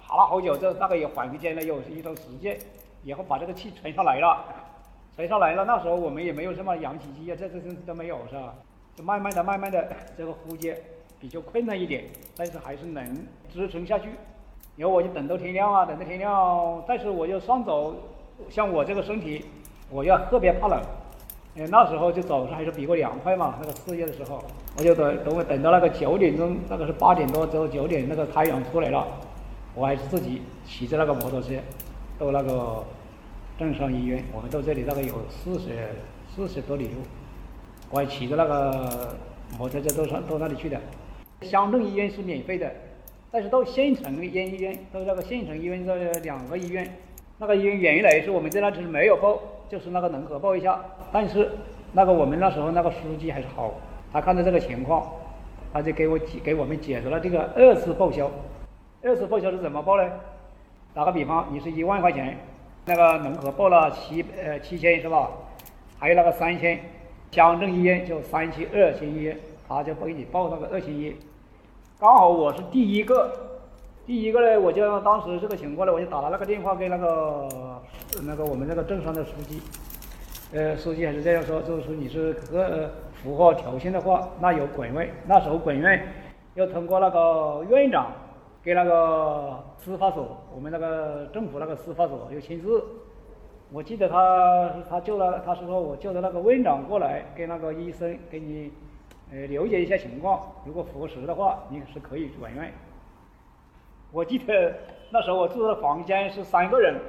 [0.00, 2.56] 爬了好久，这大概也缓过劲了，有一段时间，
[3.04, 4.44] 以后把这个气传上来了，
[5.16, 8.54] 传上来了，那时候我们也没有什么氧气机啊，这这这都没有是吧？
[8.94, 10.74] 就慢慢的、慢慢的，这个呼吸
[11.18, 12.04] 比较困难一点，
[12.36, 14.10] 但是还是能支撑下去。
[14.76, 17.94] 然后我就等到天亮啊，等到天亮，但是我就上走。
[18.48, 19.44] 像我这个身体，
[19.88, 20.80] 我要特别怕冷，
[21.56, 23.56] 哎，那时候就早上还是比较凉快嘛。
[23.60, 24.42] 那个四月的时候，
[24.78, 29.06] 我就等等我等到那个九点钟，那个是八点多之后九点，那个太阳出来了，
[29.74, 31.54] 我还是自己骑着那个摩托车
[32.22, 32.84] 到那个
[33.58, 34.22] 镇上医院。
[34.32, 35.88] 我们到这里大概有四十
[36.34, 37.00] 四十多里路，
[37.90, 39.16] 我还骑着那个
[39.58, 40.80] 摩托车到上到那里去的。
[41.40, 42.70] 乡镇医院是免费的，
[43.32, 46.88] 但是到县城医院到那个县城医院这两个医院。
[47.38, 50.80] 那个医院原来是我们在那是没有报，就是那个能核报一下。
[51.12, 51.50] 但是
[51.92, 53.74] 那个我们那时候那个书记还是好，
[54.12, 55.10] 他看到这个情况，
[55.72, 58.30] 他就给我解给我们解除了这个二次报销。
[59.02, 60.08] 二次报销是怎么报呢？
[60.94, 62.36] 打个比方，你是一万块钱，
[62.84, 65.30] 那个农合报了七呃七千是吧？
[65.98, 66.78] 还有那个三千，
[67.30, 69.34] 乡镇医院就三千二千一，
[69.66, 71.16] 他就不给你报那个二千一。
[71.98, 73.32] 刚好我是第一个。
[74.04, 77.48] 第一个呢，我就当时这个情况呢，我就打了那个电话给那个
[78.26, 79.62] 那个我们那个镇上的书记，
[80.52, 82.90] 呃，书记还是这样说，就是说你是呃
[83.22, 86.04] 符合条件的话，那有管院，那时候管院
[86.56, 88.08] 要通过那个院长
[88.62, 92.84] 给那个司法所，我们那个政府那个司法所有签字。
[93.72, 98.70] 我记得他他叫了，他是说我叫的那个院长过来给那个医生给你
[99.32, 102.72] 呃了解一下情况，如果符合的话，你是可以转院。
[104.12, 104.74] 我记得
[105.10, 107.00] 那时候我住的房间是三个人，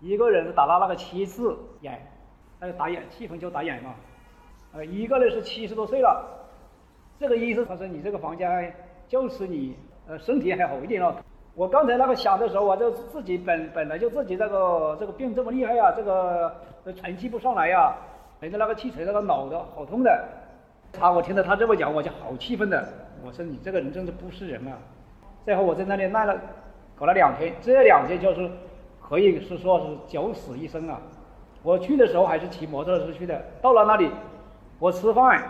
[0.00, 2.10] 一个人打了那个七次眼，
[2.58, 3.94] 那个打眼气风就打眼嘛，
[4.72, 6.26] 呃，一个呢是七十多岁了，
[7.20, 8.74] 这个医生他说你这个房间
[9.06, 9.76] 就是你
[10.08, 11.14] 呃身体还好一点了。
[11.54, 16.52] 我刚才那个想的时候我，就自己本本来就自己这个这个病这么厉害呀，这个
[16.96, 17.94] 喘气不上来呀，
[18.40, 20.28] 人家那个气喘那个脑的好痛的。
[20.92, 22.88] 他我听到他这么讲，我就好气愤的。
[23.22, 24.78] 我说你这个人真是不是人啊！
[25.44, 26.34] 最后我在那里赖了，
[26.96, 28.48] 搞了两天，这两天就是
[29.06, 31.00] 可以是说是九死一生啊。
[31.62, 34.10] 我去的时候还是骑摩托车去的，到了那里，
[34.78, 35.42] 我吃饭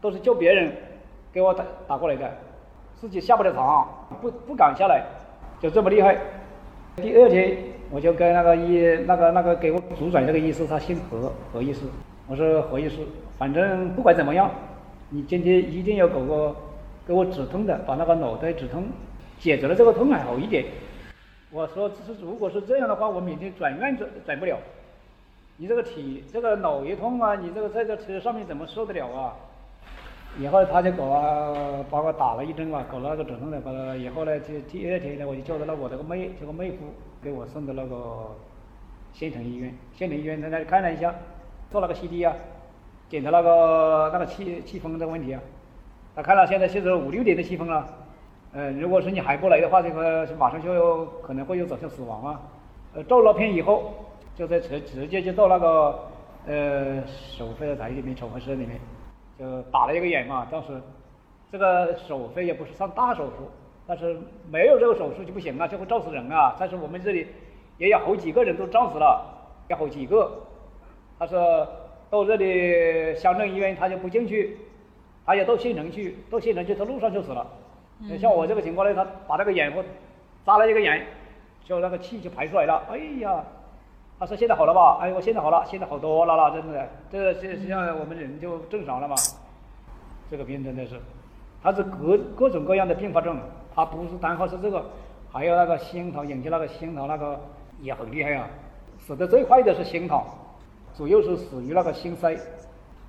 [0.00, 0.72] 都是叫别人
[1.32, 2.28] 给我打打过来的，
[3.02, 3.84] 自己下不了床，
[4.20, 5.02] 不不敢下来，
[5.60, 6.16] 就这么厉害。
[6.94, 7.58] 第二天
[7.90, 11.80] 我就跟那个医那个那个给我主转这个医师，他姓何何医师，
[12.28, 12.98] 我说何医师，
[13.36, 14.48] 反正不管怎么样，
[15.08, 16.54] 你今天一定要搞个
[17.04, 18.84] 给我止痛的，把那个脑袋止痛，
[19.36, 20.64] 解决了这个痛还好一点。
[21.50, 24.56] 我说这是如果是这样的话，我明天转院转转不了。
[25.56, 29.34] 你这个体这个脑一痛啊，你这个在这车上面怎么受得了啊？
[30.38, 36.78] 以后他就搞啊，把我打了一针嘛，搞了那个止痛的，把了以后呢，就第二天呢，我就叫的那我这个妹，这个妹夫
[37.22, 38.34] 给我送到那个
[39.12, 41.14] 县城医院，县城医院在那里看了一下，
[41.70, 42.34] 做那个 CT 啊，
[43.08, 45.40] 检查那个那个气气风的问题啊，
[46.16, 47.86] 他看了现在现在五六点的气风了，
[48.52, 52.40] 呃，如果是你还不来的话，这个马上就可能会有走向死亡啊，
[52.94, 53.92] 呃，照了片以后。
[54.34, 56.08] 就在直直接就到那个
[56.46, 58.80] 呃手术台里面手术室里面，
[59.42, 60.46] 就打了一个眼嘛。
[60.48, 60.68] 当时
[61.50, 63.50] 这个手术也不是上大手术，
[63.86, 64.16] 但是
[64.48, 66.54] 没有这个手术就不行啊，就会照死人啊。
[66.60, 67.26] 但是我们这里
[67.76, 69.20] 也有好几个人都照死了，
[69.68, 70.30] 有好几个。
[71.18, 71.66] 他说
[72.08, 74.58] 到这里乡镇医院他就不进去，
[75.26, 77.44] 他也到县城去，到县城去他路上就死了。
[78.20, 79.84] 像我这个情况呢，他把那个眼我
[80.46, 81.04] 扎了一个眼，
[81.64, 82.82] 就那个气就排出来了。
[82.90, 83.44] 哎呀！
[84.22, 84.98] 他说现在好了吧？
[85.00, 86.88] 哎，我现在好了，现在好多了啦，真的。
[87.10, 89.16] 这现实际上我们人就正常了嘛。
[90.30, 90.94] 这个病真的是，
[91.60, 93.36] 他是各各种各样的并发症，
[93.74, 94.84] 他不是单靠是这个，
[95.32, 97.40] 还有那个心疼引起那个心疼那个
[97.80, 98.48] 也很厉害啊。
[98.96, 100.22] 死的最快的是心疼，
[100.94, 102.36] 主要是死于那个心塞。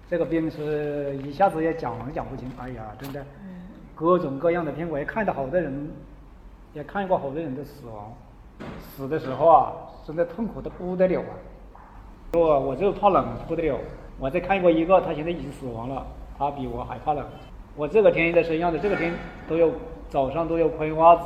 [0.10, 2.52] 这个病是一下子也讲讲不清。
[2.60, 3.24] 哎呀，真的，
[3.94, 5.92] 各种各样的病，我也看到好多人，
[6.74, 8.12] 也看过好多人的死亡。
[8.80, 9.74] 死的时候啊，
[10.06, 11.32] 真的痛苦的不得了啊！
[12.34, 13.80] 我我就怕冷不得了。
[14.20, 16.06] 我再看过一个，他现在已经死亡了，
[16.38, 17.26] 他比我还怕冷。
[17.76, 19.14] 我这个天的身上的这个天
[19.48, 19.72] 都有
[20.10, 21.24] 早上都有宽袜子、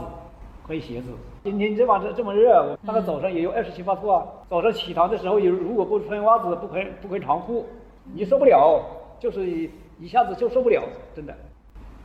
[0.66, 1.10] 宽鞋子。
[1.44, 4.24] 今天这晚这这么热，我那个早上也有二十七八度啊。
[4.50, 7.66] 早上起床的时候，有如果不穿袜子、不穿不穿长裤，
[8.14, 8.82] 你受不了，
[9.20, 10.84] 就是一下子就受不了，
[11.16, 11.36] 真的。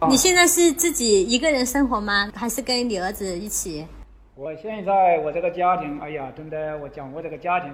[0.08, 2.32] 你现在是自己一个人生活吗？
[2.35, 3.87] 还是跟你儿子一起？
[4.35, 7.71] 我现在我这个家庭，哎呀，真的，我讲我这个家庭，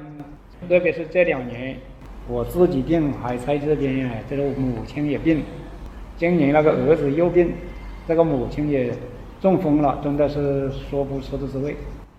[0.69, 1.77] 特别是这两年，
[2.27, 5.45] 我自己病，还在这边，这个母亲也病，
[6.17, 7.53] 今年那个儿子又病，
[8.09, 8.93] 这个母亲也
[9.41, 11.77] 中风了，真的是说不出的滋味。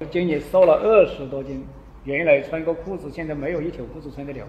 [0.09, 1.65] 今年瘦了二十多斤，
[2.05, 4.45] 原来穿个裤子，现在没有一条裤子穿得了。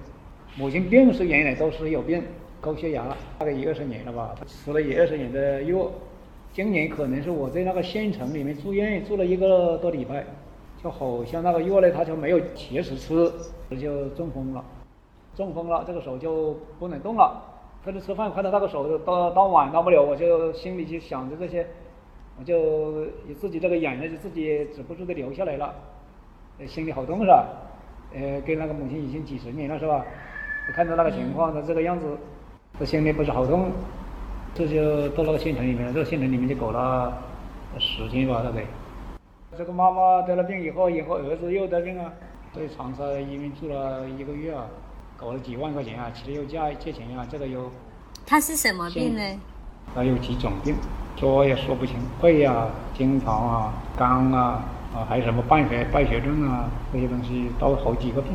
[0.56, 2.22] 母亲病是原来都是有病，
[2.60, 3.04] 高血压，
[3.40, 5.90] 大概也二十年了吧，吃了也二十年的药。
[6.62, 10.22] 今年可能是我在那个县城里面住院住了一个多礼拜，
[10.84, 13.32] 就好像那个药呢，他就没有及时吃，
[13.80, 14.62] 就中风了，
[15.34, 17.42] 中风了，这个手就不能动了。
[17.82, 21.66] 他就吃饭看到那个手到到碗到不了，我就心里就想着这些，
[22.38, 23.06] 我就
[23.38, 25.74] 自己这个眼泪就自己止不住的流下来了，
[26.66, 27.46] 心里好痛是吧？
[28.12, 29.78] 呃，跟那个母亲已经几十年了。
[29.78, 30.04] 是吧？
[30.74, 32.18] 看到那个情况，他这个样子，
[32.78, 33.70] 这心里不是好痛。
[34.54, 37.12] 这就到那个县城里面了，这个县城里面就搞了
[37.78, 38.64] 十天吧，大概。
[39.56, 42.12] 这个妈妈得了病以后，以后儿子又得病啊，
[42.54, 44.66] 在长沙医院住了一个月啊，
[45.16, 47.70] 搞了几万块钱啊，其实又借借钱啊，这个有。
[48.26, 49.22] 他是什么病呢？
[49.94, 50.74] 他有几种病，
[51.16, 54.62] 说也说不清，肺啊、经常啊、肝啊，
[54.94, 58.32] 啊还有什么败血败血症啊，这些东西都好几个病。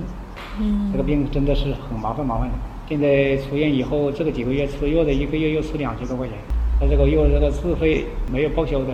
[0.60, 0.92] 嗯。
[0.92, 2.56] 这个病真的是很麻烦麻烦的。
[2.88, 6.38] 现在出院以后，这个几个月吃药的，一个月又吃两千多块钱。
[6.80, 8.94] 他这个药这个自费没有报销的。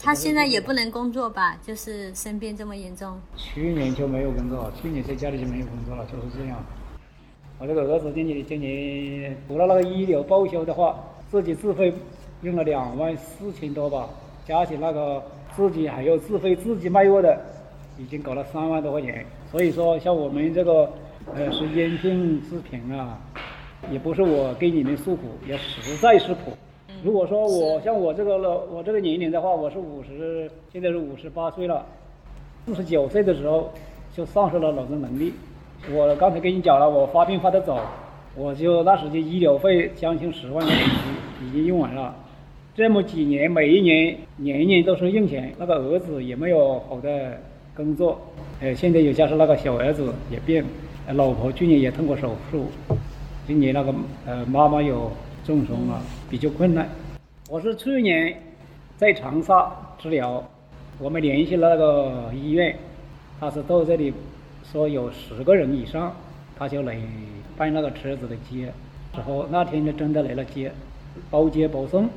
[0.00, 1.54] 他现在也不能工作吧？
[1.62, 3.12] 就是生病这么严重。
[3.36, 6.64] 去年就没有工作，去年在家里就没有工作了，就是这样。
[7.58, 10.98] 我这个儿子今年今年除了那个医疗报销的话，
[11.30, 11.92] 自己自费
[12.40, 14.08] 用了两万四千多吧，
[14.46, 15.22] 加起那个
[15.54, 17.38] 自己还要自费自己卖药的，
[17.98, 19.26] 已经搞了三万多块钱。
[19.52, 20.90] 所以说，像我们这个。
[21.34, 23.18] 呃，是因病致贫啊，
[23.90, 26.52] 也不是我给你们诉苦，也实在是苦。
[27.02, 31.84] 如果说我像我这个了，我这个年龄的话，我是五十，现在是五十八岁了，
[32.64, 33.70] 四十九岁的时候
[34.14, 35.32] 就丧失了劳动能力。
[35.92, 37.80] 我刚才跟你讲了，我发病发得早，
[38.34, 40.88] 我就那时间医疗费将近十万块钱
[41.44, 42.14] 已经用完了。
[42.74, 47.38] 这么几年，每一年年年都是用钱，那个儿子也没有好的
[47.74, 48.18] 工作，
[48.60, 50.64] 呃，现在又加上那个小儿子也病。
[51.14, 52.66] 老婆去年也动过手术，
[53.46, 53.94] 今年那个
[54.26, 55.12] 呃妈妈有
[55.44, 56.88] 中风了，比较困难。
[57.48, 58.36] 我是去年
[58.96, 60.42] 在长沙治疗，
[60.98, 62.76] 我们联系了那个医院，
[63.38, 64.12] 他是到这里
[64.72, 66.12] 说有十个人以上，
[66.58, 66.98] 他就来
[67.56, 68.72] 办那个车子的接。
[69.14, 70.72] 之后那天就真的来了接，
[71.30, 72.08] 包接包送，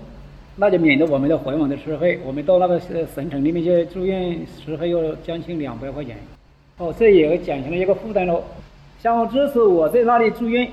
[0.55, 2.19] 那就免得我们的回往的车费。
[2.25, 6.17] 我们到那个呃省城里面去住院，车费要将近两百块钱。
[6.79, 8.43] 哦，这也减轻了一个负担喽。
[9.01, 10.69] 像这次我在那里住院，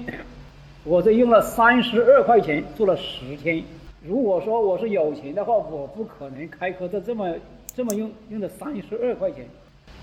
[0.83, 3.62] 我这用了三十二块钱住了十天。
[4.05, 7.33] 如果说我是有钱的话，我不可能开科的这么
[7.73, 9.47] 这么用，用的三十二块钱。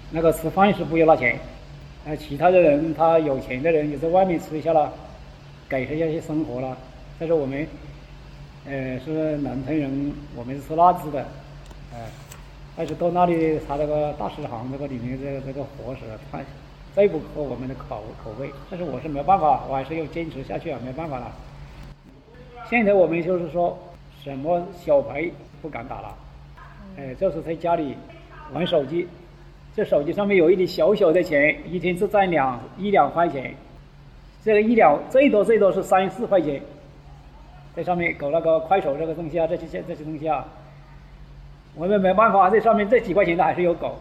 [0.09, 1.37] 那个吃饭是不要拿钱，
[2.05, 4.93] 呃，其他的人他有钱的人也在外面吃一下了，
[5.67, 6.77] 改善一下些生活了。
[7.19, 7.67] 但是我们，
[8.65, 11.19] 呃，是农村人，我们是吃辣子的，
[11.91, 11.99] 呃，
[12.77, 16.39] 但是到那里他那个大食堂那个里面这个这个伙食，他
[16.95, 21.31] 再不合我们的口口味，但是我是没有办法，我还是要坚持下去啊，没办法了。
[22.69, 23.77] 现在我们就是说。
[24.23, 25.29] 什么小牌
[25.61, 26.15] 不敢打了，
[26.97, 27.93] 哎，就是在家里
[28.53, 29.05] 玩手机，
[29.75, 33.53] 这手机上面有一点小小的钱，一天只赚两一两块钱，
[34.41, 36.61] 这个一两最多最多是三四块钱，
[37.75, 40.45] 在上面搞那个快手这个东西啊，这些这这些东西啊，
[41.75, 43.93] 我们没办法，这上面这几块钱的还是有搞，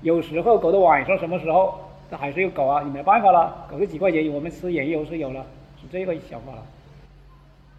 [0.00, 1.78] 有时候搞到晚上什么时候，
[2.10, 5.44] 这还是有搞啊，你没办法了，搞个几块钱，我们吃盐油是有了，
[5.80, 6.62] 是这个想法了。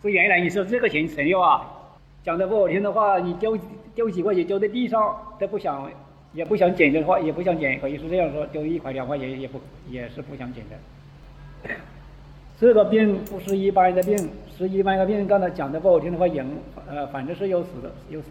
[0.02, 1.76] 是原来你说这个钱省要啊。
[2.22, 3.58] 讲的不好听的话，你丢
[3.96, 5.90] 丢几块钱丢在地上都不想，
[6.34, 11.74] 也不想捡的话，也不想捡，可以是这样说，丢一块两块钱也不也是不想捡的。
[12.60, 15.26] 这个病不是一般的病，是一般的病。
[15.26, 16.46] 刚才讲的不好听的话，人
[16.88, 18.28] 呃反正是要死的，要死。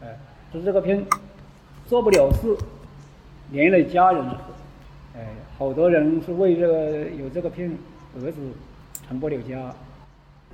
[0.00, 0.08] 呃，
[0.50, 1.06] 是这个病
[1.86, 2.56] 做不了事，
[3.52, 4.24] 连累家人。
[5.18, 5.24] 哎，
[5.58, 7.78] 好多人是为这个有这个病，
[8.16, 8.38] 儿子
[9.08, 9.72] 成不了家。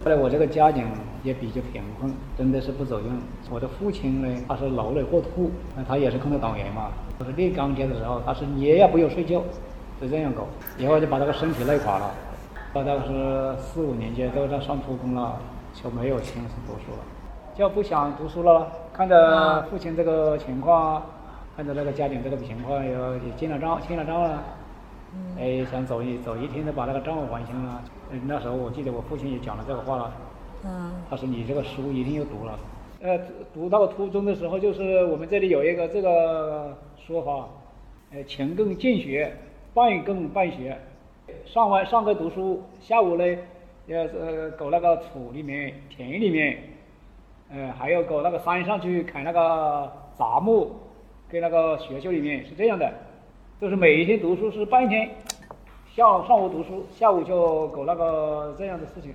[0.05, 0.87] 后来我这个家境
[1.25, 3.07] 也比较贫困，真的是不走运。
[3.51, 6.93] 我的父亲呢，他是劳累过度，那他也是共产党员嘛。
[7.19, 9.43] 就是立钢铁的时候，他是你也不要睡觉，
[10.01, 10.47] 就这样搞，
[10.79, 12.11] 以后就把这个身体累垮了。
[12.73, 15.41] 到那个是四五年级都在上初中了，
[15.75, 17.05] 就没有心思读书了，
[17.57, 18.71] 就不想读书了。
[18.93, 21.03] 看着父亲这个情况，
[21.57, 24.43] 看到那个家庭这个情况，也也进了账，进了账了。
[25.39, 27.83] 哎，想走一走一天的把那个账还清了。
[28.27, 30.13] 那时候我记得我父亲也讲了这个话了。
[30.65, 30.93] 嗯。
[31.11, 32.59] 他说你这个书一定要读了。
[33.03, 33.19] 呃，
[33.53, 37.49] 读到初中的时候，就是我们这里有一个这个说法，
[38.13, 39.37] 呃，勤更进学，
[39.75, 40.79] 半更半学。
[41.45, 43.25] 上完上课读书，下午呢，
[43.87, 46.59] 要呃搞那个土里面、田里面，
[47.51, 50.71] 呃，还要搞那个山上去砍那个杂木，
[51.33, 52.93] 给那个学校里面是这样的。
[53.59, 55.09] 就是每一天读书是半天，
[55.97, 59.15] 下上午读书，下午就搞那个这样的事情。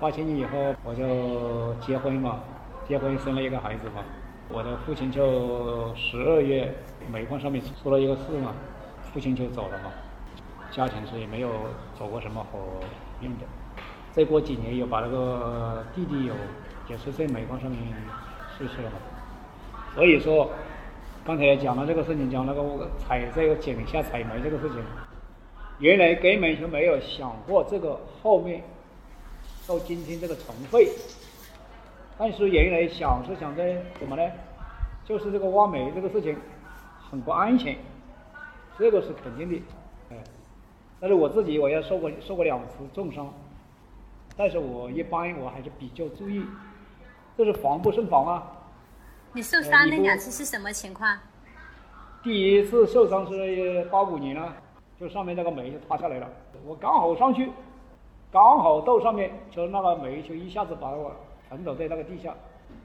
[0.00, 2.40] 八七年以后我就结婚嘛，
[2.88, 4.02] 结婚生了一个孩子嘛。
[4.48, 6.74] 我的父亲就十二月
[7.12, 8.54] 煤矿上面出了一个事嘛，
[9.12, 9.92] 父亲就走了嘛。
[10.70, 11.50] 家庭是也没有
[11.94, 12.58] 走过什么好
[13.20, 13.44] 运的。
[14.12, 16.32] 再过几年又把那个弟弟有
[16.88, 17.78] 也是在煤矿上面
[18.56, 18.96] 逝世了嘛。
[19.94, 20.48] 所以说。
[21.24, 24.84] 刚才讲了这个事情，讲那个采这个井下采煤这个事情，
[25.78, 28.62] 原来根本就没有想过这个后面
[29.66, 30.90] 到今天这个尘废。
[32.18, 33.64] 但是原来想是想着
[33.98, 34.22] 怎么呢？
[35.06, 36.36] 就是这个挖煤这个事情
[37.10, 37.74] 很不安全，
[38.78, 39.62] 这个是肯定的，
[40.10, 40.16] 哎。
[41.00, 43.32] 但是我自己我也受过受过两次重伤，
[44.36, 46.44] 但是我一般我还是比较注意，
[47.36, 48.42] 这是防不胜防啊。
[49.36, 51.18] 你受伤那两次是什么情况？
[52.22, 54.54] 第一次受伤是八五年了，
[54.98, 56.30] 就上面那个煤就塌下来了，
[56.64, 57.50] 我刚好上去，
[58.30, 61.10] 刚好到上面，就那个煤就一下子把我
[61.48, 62.32] 沉倒在那个地下，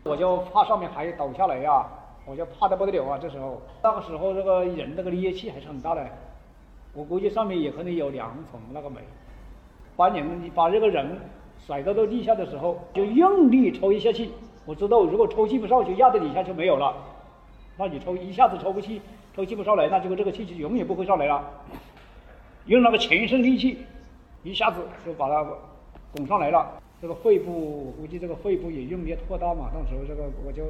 [0.03, 1.85] 我就怕上面还倒下来呀，
[2.25, 3.19] 我就怕的不得了啊！
[3.21, 6.03] 这时候，那个时候这个人那个力气还是很大的，
[6.95, 9.01] 我估计上面也可能有两层那个煤，
[9.95, 11.15] 把你们把这个人
[11.63, 14.33] 甩到到地下的时候，就用力抽一下气。
[14.69, 16.95] 我知道，如果抽气不上，就压在底下就没有了。
[17.75, 19.01] 那你抽一下子抽不气，
[19.35, 21.43] 抽气不上来，那就这个气就永远不会上来了。
[22.65, 23.79] 用那个全身力气，
[24.43, 25.43] 一下子就把它
[26.15, 26.79] 拱上来了。
[27.01, 29.71] 这个肺部，估计这个肺部也用力扩大嘛。
[29.73, 30.65] 到时这个我就，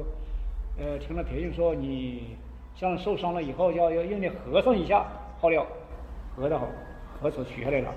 [0.78, 2.38] 呃，听了别人说，你
[2.74, 5.04] 像受伤了以后要要用力合上一下，
[5.38, 5.66] 好了，
[6.34, 6.66] 合的好，
[7.20, 7.92] 合出取下来了。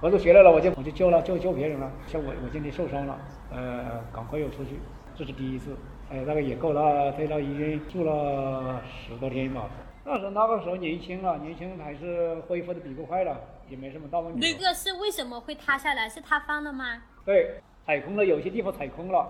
[0.00, 1.88] 合出血来了，我就我就救了，救救别人了。
[2.08, 3.16] 像我我今天受伤了，
[3.52, 4.70] 呃，赶快又出去。
[5.18, 5.74] 这是第一次，
[6.10, 9.68] 哎，那个也够了，在那医院住了十多天吧。
[10.04, 13.34] 那时候那个时候年轻了，年轻还是恢复的比较快了，
[13.68, 14.40] 也没什么大问题。
[14.40, 16.06] 那个是为什么会塌下来？
[16.08, 17.02] 是塌方了吗？
[17.24, 19.26] 对，踩空了，有些地方踩空了。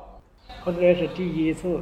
[0.65, 1.81] 或者是第一次，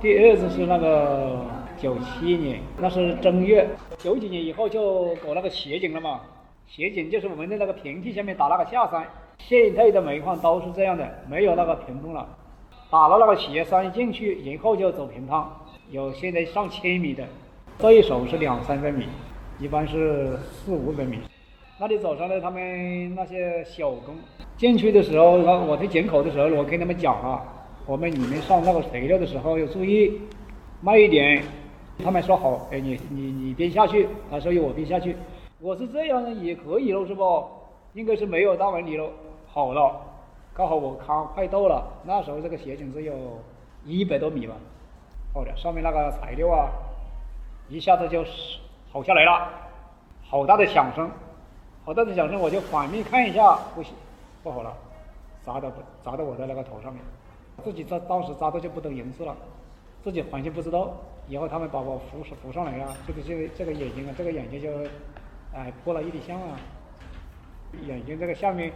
[0.00, 1.44] 第二次是那个
[1.76, 6.22] 九七年那是正月，九几年以后就搞那个斜井了嘛。
[6.66, 9.06] 斜井就是我们的那个平地下面打那个下山，
[9.38, 12.26] 现在的煤矿都是这样的，没有那个平洞了，
[12.92, 15.50] 打了那个斜山进去以后就走平趟，
[15.90, 17.24] 有现在上千米的，
[17.78, 19.06] 这一手是两三百米，
[19.58, 21.18] 一般是四五百米。
[21.80, 24.14] 那里走上来，他们那些小工
[24.58, 27.42] 进去的时候，我在井口的时候，我跟他们讲啊，
[27.86, 30.20] 我们你们上那个肥料的时候要注意
[30.82, 31.42] 慢一点。
[32.04, 35.16] 他们说好，哎，你你你边下去，啊，所以我边下去。
[35.60, 37.42] 我是这样也可以喽，是不？
[37.94, 39.08] 应该是没有大问题喽。
[39.46, 39.98] 好了，
[40.54, 43.14] 刚好我看快到了，那时候这个斜井只有
[43.84, 44.54] 一百多米吧。
[45.32, 46.68] 好的，上面那个材料啊，
[47.68, 48.24] 一下子就
[48.92, 49.48] 好下来了，
[50.22, 51.10] 好大的响声，
[51.84, 53.94] 好大的响声，我就反面看一下，不行，
[54.42, 54.72] 不好了，
[55.42, 55.72] 砸到
[56.04, 57.02] 砸到我的那个头上面，
[57.64, 59.34] 自己当当时砸的就不懂人事了，
[60.02, 60.92] 自己完全不知道。
[61.28, 64.68] 以后他们把我扶扶上来了，这个这个这个眼睛啊，这个眼睛就。
[65.54, 66.56] 哎，破了一点像啊！
[67.86, 68.72] 眼睛这个下面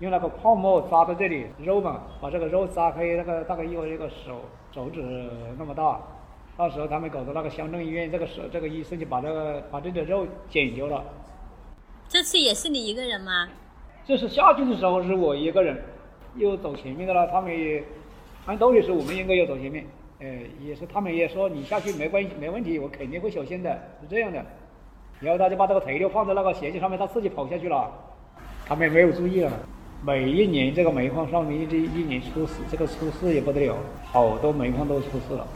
[0.00, 4.42] 用那个泡沫扎在这里，肉嘛，把这个肉扎开，那个大概有一个手
[4.72, 5.02] 手指
[5.58, 6.00] 那么大。
[6.56, 11.04] 到时候他们搞的那个乡镇医院，这个手这个医生就把这个把这个肉剪掉了。
[12.08, 13.48] 这次也是你一个人吗？
[14.04, 15.82] 这次下去的时候是我一个人，
[16.36, 17.26] 又走前面的了。
[17.28, 17.82] 他们也
[18.46, 19.84] 按道理说我们应该要走前面，
[20.20, 20.26] 呃，
[20.60, 24.44] 也是他们也说你下去没关系没问题，我肯定会小心的，是这样的。
[25.20, 27.90] 然后他就把这个材料放在那个斜井上面，他自己跑下去了。
[28.66, 29.52] 他们没有注意啊。
[30.06, 33.74] 每一年这个煤矿上面一一年出事，这个出事也不得了，
[34.04, 35.46] 好多煤矿都出事了，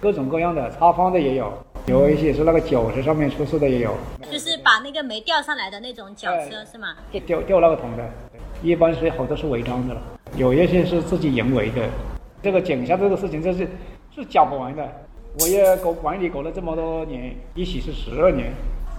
[0.00, 1.52] 各种各样的塌方的也有，
[1.84, 3.94] 有一些是那个绞车上面出事的也有。
[4.32, 6.96] 就是把那个煤吊上来的那种绞车是吗？
[7.12, 8.10] 就吊吊那个桶的，
[8.62, 10.00] 一般是好多是违章的了，
[10.34, 11.82] 有一些是自己人为的。
[12.42, 13.68] 这个井下这个事情，这是
[14.14, 14.82] 是讲不完的。
[15.42, 18.50] 我也搞管理搞了这么多年，一起是十二年。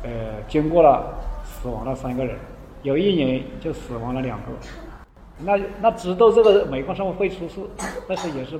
[0.04, 1.12] 呃，经过了，
[1.43, 2.36] 死亡了三个人，
[2.84, 4.45] 有一年就死亡了两个。
[5.44, 7.62] 那那知道这个煤矿上面会出事，
[8.08, 8.60] 但是也是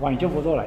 [0.00, 0.66] 挽救不过来。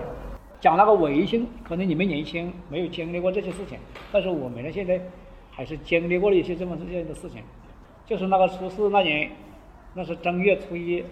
[0.59, 3.77] 讲那个违信，可能你们年轻没有经历过这些事情，
[4.11, 4.99] 但是我们呢现在
[5.49, 7.41] 还是经历过了一些这么这样的事情。
[8.05, 9.29] 就是那个出事那年，
[9.93, 11.03] 那是正月初一，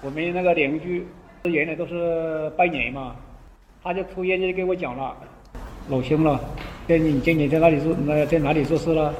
[0.00, 1.06] 我们那个邻居
[1.44, 3.16] 原来都是拜年嘛，
[3.82, 5.16] 他就突然就给我讲了，
[5.88, 6.40] 老兄了。
[6.86, 7.94] 在你今年在哪里做？
[8.06, 9.12] 那在哪里做事了？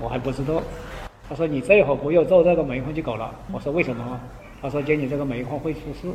[0.00, 0.62] 我还不知道。
[1.28, 3.34] 他说你最好不要做这个煤矿去搞了。
[3.52, 4.20] 我说为什么？
[4.62, 6.08] 他说今年这个煤矿会出事。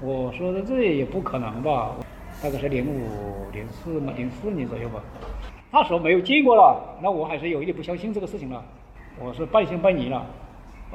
[0.00, 1.92] 我说这也不可能吧？
[2.42, 5.00] 大概是零五、零四嘛，零四年左右吧。
[5.70, 8.62] 那时候没有见过了，那我还是有一点不相信这个事情了。
[9.18, 10.26] 我是半信半疑了，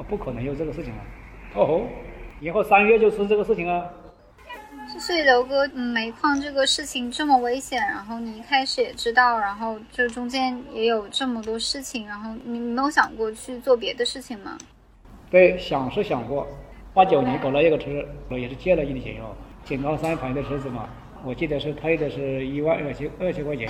[0.08, 1.00] 不可能有这个事情了。
[1.54, 1.80] 哦吼，
[2.40, 3.84] 以后三月就是这个事情啊。
[4.98, 14.56] 所以刘哥，煤矿这个事情这么危险，然后你一开始也知道，然后就中间也有这么多事情，然后你没有想过去做别的事情吗？
[15.30, 16.46] 对，想是想过，
[16.94, 19.34] 八九年搞了一个车，我也是借了一点钱哦，
[19.64, 20.88] 井冈山牌的车子嘛，
[21.24, 23.68] 我记得是退的是一万二千二千块钱，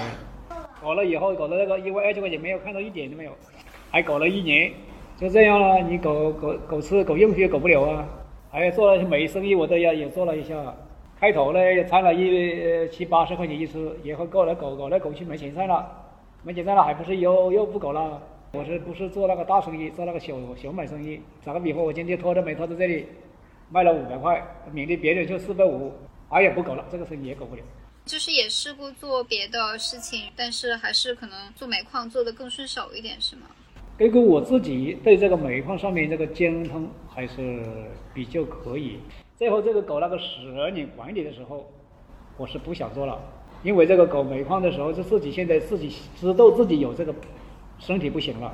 [0.83, 3.33] 搞了以后搞了那个一万二千块钱没有看到一点都没有，
[3.91, 4.71] 还搞了一年，
[5.17, 8.07] 就这样了，你搞搞搞吃搞用去也搞不了啊，
[8.51, 10.55] 还有做了些煤生意，我都要也做了一下。
[11.23, 15.89] 开头呢也赚了一七八十块钱一次，以后搞来搞搞来搞去没钱赚了，
[16.43, 18.21] 没钱赚了还不是又又不搞了？
[18.55, 21.23] 我是不是做那个大生意，做那个小小买生意？
[21.45, 23.07] 打个比方，我今天拖着煤拖到这里，
[23.71, 25.93] 卖了五百块，明天别人就四百五，
[26.29, 27.63] 哎也不搞了，这个生意也搞不了。
[28.05, 33.43] 就是也试过做别的事情，但是还是可能做煤矿做的更顺手一点，是吗？
[34.09, 37.63] 根据我自己对这个煤矿上面这个监控还是
[38.13, 38.99] 比较可以。
[39.37, 41.65] 最后这个搞那个十年管理的时候，
[42.37, 43.17] 我是不想做了，
[43.63, 47.15] 因为这个搞煤矿的时候是自己现在自己知道自己有这个
[47.79, 48.53] 身体不行了，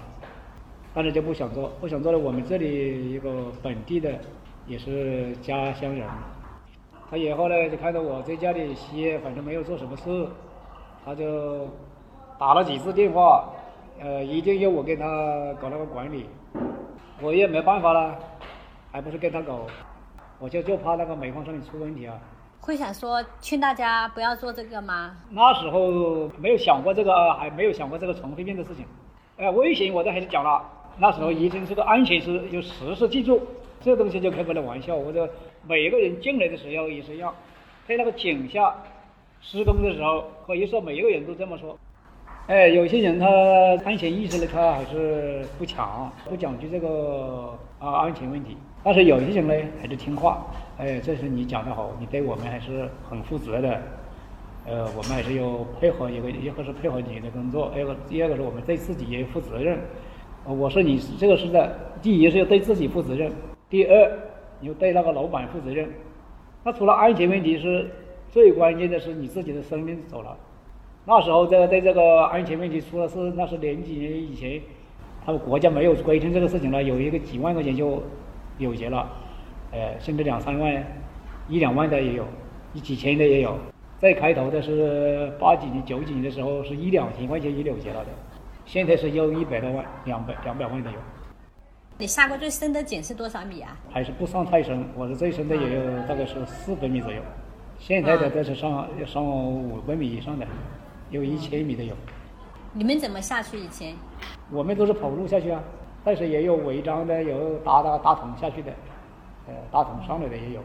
[0.92, 2.18] 当然就不想做，不想做了。
[2.18, 4.18] 我们这里一个本地的
[4.66, 6.06] 也是家乡人，
[7.10, 10.26] 他以后呢就看到我在家里歇，反正没有做什么事，
[11.06, 11.66] 他就
[12.38, 13.50] 打了几次电话，
[14.00, 15.04] 呃，一定要我给他
[15.60, 16.26] 搞那个管理，
[17.20, 18.16] 我也没办法了，
[18.92, 19.66] 还不是跟他搞。
[20.40, 22.16] 我就就怕那个煤矿上面出问题啊！
[22.60, 25.16] 会想说劝大家不要做这个吗？
[25.30, 28.84] 那时候没有想过这个，还没有想过这个尘肺病的事情。
[29.36, 30.62] 哎，危险我都还是讲了。
[30.96, 33.40] 那时候医生是个安全是就时时记住，
[33.80, 34.94] 这东西就开不了玩笑。
[34.94, 35.28] 我说
[35.66, 37.34] 每一个人进来的时候也是一样，
[37.88, 38.72] 在那个井下
[39.40, 41.76] 施工的时候，可以说每一个人都这么说。
[42.48, 43.26] 哎，有些人他
[43.84, 48.56] 安全意识呢，他还是不强，不讲究这个啊安全问题。
[48.82, 50.46] 但是有些人呢还是听话，
[50.78, 53.82] 哎，这是你讲的好，你对我们还是很负责的，
[54.64, 59.78] 呃，我们还是要配合一个，一个是配合你的工作，二个第二个是我们对自己也负责任。
[60.46, 61.70] 我说你这个是在
[62.00, 63.30] 第一是要对自己负责任，
[63.68, 64.10] 第二
[64.60, 65.86] 你要对那个老板负责任。
[66.64, 67.90] 那除了安全问题是
[68.30, 70.34] 最关键的是你自己的生命走了。
[71.10, 74.60] 那时候这个对这个安全问题出了事，那是零几年以前，
[75.24, 78.02] 他们国家没有规定这个事情了，有一个几万块钱就
[78.58, 79.08] 有结了，
[79.72, 80.84] 呃，甚至两三万、
[81.48, 82.26] 一两万的也有，
[82.74, 83.56] 一几千的也有。
[83.98, 88.10] 最开头的是八几年、九几年的时候是一两千块钱也有结了的，
[88.66, 90.98] 现在是要一百多万、两百两百万的有，
[91.96, 93.74] 你下过最深的井是多少米啊？
[93.88, 94.84] 还是不算太深。
[94.94, 97.22] 我的最深的也有大概是四百米左右，
[97.78, 100.46] 现在的都是上要上五百米以上的，
[101.10, 101.94] 有一千米的有。
[102.72, 103.58] 你们怎么下去？
[103.58, 103.94] 以前
[104.50, 105.60] 我们都是跑路下去啊，
[106.04, 108.70] 但是也有违章的，有搭大大桶下去的，
[109.46, 110.60] 呃，大桶上来的也有，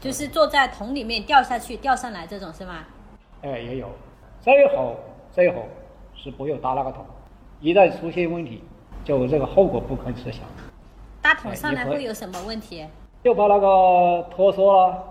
[0.00, 2.84] 就是坐在桶里面掉下去、掉上来这种是吗？
[3.42, 3.88] 哎、也有。
[4.40, 4.94] 最好
[5.32, 5.62] 最好
[6.14, 7.04] 是不要搭那个桶，
[7.60, 8.62] 一旦出现问题，
[9.04, 10.42] 就这个后果不堪设想。
[11.20, 12.86] 搭桶上来会有什么问题？
[13.24, 15.04] 就把那个脱缩了、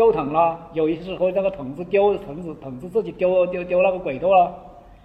[0.00, 4.44] 掉桶了，有些时候那个桶子丢，桶子桶子自己丢丢丢那个轨道了。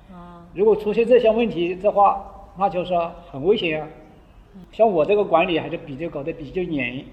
[0.09, 2.23] 啊，如果出现这些问题的话，
[2.57, 2.97] 那就是
[3.29, 3.85] 很危险啊。
[4.71, 7.03] 像我这个管理还是比较搞得比较严。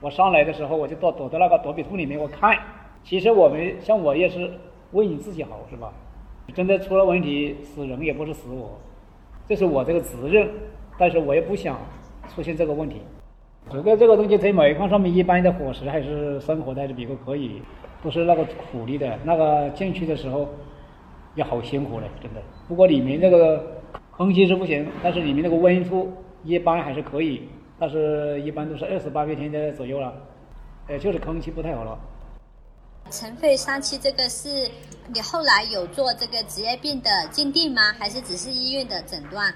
[0.00, 2.58] 我上来的时候，我就躲躲到那个躲避洞里面，我看。
[3.04, 4.50] 其实我们像我也是
[4.90, 5.92] 为你自己好，是吧？
[6.52, 8.68] 真的出了问题，死人也不是死我，
[9.48, 10.50] 这是我这个责任。
[10.98, 11.78] 但是我也不想
[12.34, 12.96] 出现这个问题。
[13.70, 17.62] 这个这个东西在煤矿上面，一般的伙食还是生活的还是比较可以，
[18.02, 19.18] 不是那个苦力的。
[19.24, 20.48] 那个进去的时候
[21.34, 22.40] 也好辛苦嘞，真的。
[22.68, 26.12] 不过里面这个空气是不行，但是里面那个温度
[26.44, 27.48] 一般还是可以，
[27.78, 30.12] 但是一般都是二十八天的左右了，
[30.88, 31.98] 呃，就是空气不太好了。
[33.10, 34.70] 尘肺三期这个是
[35.12, 37.92] 你后来有做这个职业病的鉴定吗？
[37.98, 39.52] 还是只是医院的诊断？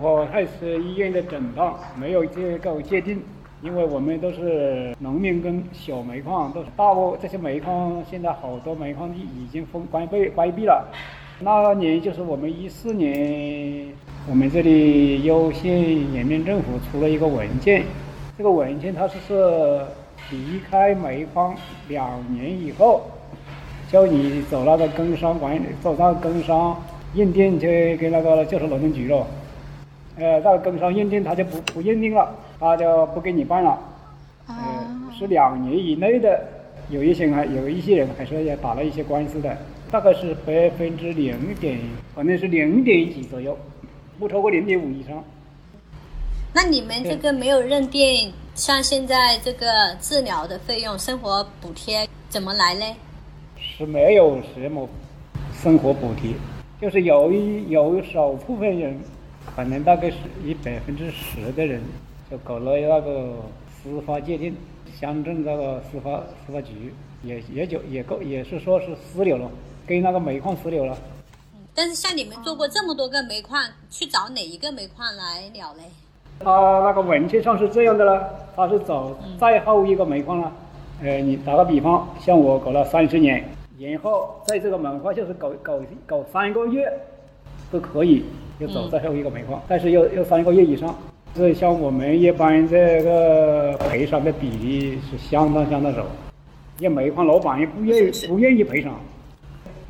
[0.00, 3.22] 我还是医院的诊断，没有这个界定，
[3.60, 10.88] 因为我们都是农民跟小煤矿，都是大部这些煤矿现在好多煤矿已经封关闭关闭了。
[11.40, 13.92] 那年就是我们一四年，
[14.28, 15.72] 我们这里攸县
[16.14, 17.84] 人民政府出了一个文件，
[18.38, 19.82] 这个文件它是说
[20.30, 21.54] 离开煤矿
[21.88, 23.02] 两年以后，
[23.90, 26.82] 叫你走那个工商管理，走到工商
[27.14, 29.26] 认定去跟那个就是劳动局了。
[30.16, 33.78] 呃，到工商认定他就不不认定了，他就不给你办了。
[34.46, 34.54] 呃，
[35.18, 36.42] 是两年以内的，
[36.90, 39.56] 有一些还有一些人还是要打了一些官司的，
[39.90, 41.78] 大概是百分之零点，
[42.14, 43.56] 反正是零点几左右，
[44.18, 45.22] 不超过零点五以上。
[46.54, 49.66] 那你们这个没有认定，像现在这个
[50.00, 52.94] 治疗的费用、生活补贴怎么来嘞？
[53.56, 54.86] 是没有什么
[55.54, 56.34] 生活补贴，
[56.78, 59.00] 就是有一有少部分人，
[59.54, 61.82] 可能大概是一百分之十的人，
[62.30, 63.34] 就搞了那个
[63.82, 64.56] 司法鉴定，
[64.98, 69.50] 乡镇那个司法司法局也也就也够也是说是私了了，
[69.86, 70.96] 跟那个煤矿私了了。
[71.74, 75.84] 但是像你们做过这么多个煤矿，去找哪一个煤矿来了嘞？
[76.40, 76.50] 他
[76.84, 80.52] 那个文件上是这样的了，他是找再后一个煤矿了。
[81.02, 83.44] 呃，你打个比方，像我搞了三十年，
[83.78, 86.86] 然后在这个煤矿就是搞搞搞三个月
[87.70, 88.24] 都可以，
[88.60, 90.94] 就走最后一个煤矿，但是要要三个月以上。
[91.34, 96.04] 这像我们一般这个赔偿的比例是相当相当少，
[96.78, 99.00] 因为煤矿老板也不愿意不愿意赔偿。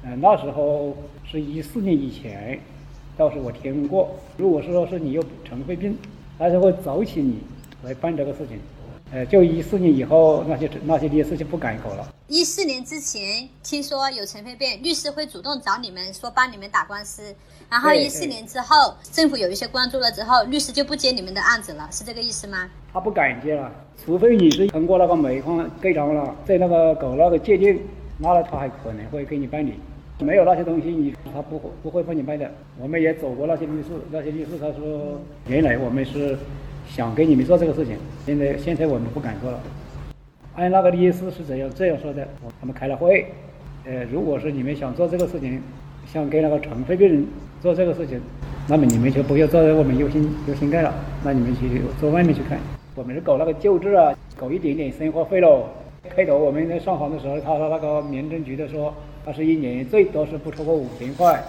[0.05, 2.59] 呃，那时候是一四年以前，
[3.17, 4.11] 倒是我听过。
[4.37, 5.99] 如果是说是你有尘肺病，
[6.39, 7.39] 他就会找起你
[7.83, 8.59] 来办这个事情。
[9.15, 12.09] 呃，就一四年以后，那些那些律师就不敢搞了。
[12.29, 17.23] 一四年之前听说有尘肺病，律师会主动找你们说帮你们打官司，
[17.69, 22.71] 然后一四年之后，政府有一些关注了之后，律师就不接你们的案子了，是这个意思吗？
[22.91, 23.71] 他不敢接了，
[24.03, 27.79] 除非你是通过那个煤矿盖章了，在那个搞那个鉴定，
[28.17, 29.75] 那他还可能会给你办理。
[30.21, 32.51] 没有那些东西，你他不会不会帮你办的。
[32.81, 36.39] 我们也走过那些律师，那些律师他说，原来我们是
[36.95, 39.59] 想给你们做这个事情，现在现在我们不敢做了。
[40.57, 43.25] 按那个律师是这样这样说的，我他们开了会，
[43.87, 45.59] 呃，如果是你们想做这个事情，
[46.07, 47.27] 想给那个尘肺病人
[47.63, 48.21] 做这个事情，
[48.69, 50.93] 那么你们就不要做我们优先优先盖了，
[51.25, 52.59] 那你们去做外面去看。
[52.95, 55.65] 我们是搞那个救治啊，搞一点点生活费喽。
[56.15, 58.93] 开头我们在上访的时候，他说那个民政局的说，
[59.25, 61.43] 他是一年最多是不超过五千块，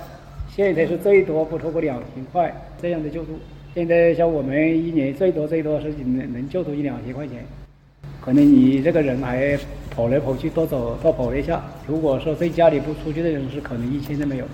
[0.49, 3.31] 现在是最多不超过两千块这样的救助。
[3.75, 7.43] 现在像我们一年最多最多是能能救助一两千块钱，
[8.21, 9.59] 可能你这个人还
[9.89, 11.63] 跑来跑去，多走多跑了一下。
[11.87, 14.45] 如果说在家里不出去的人，是可能一千都没有。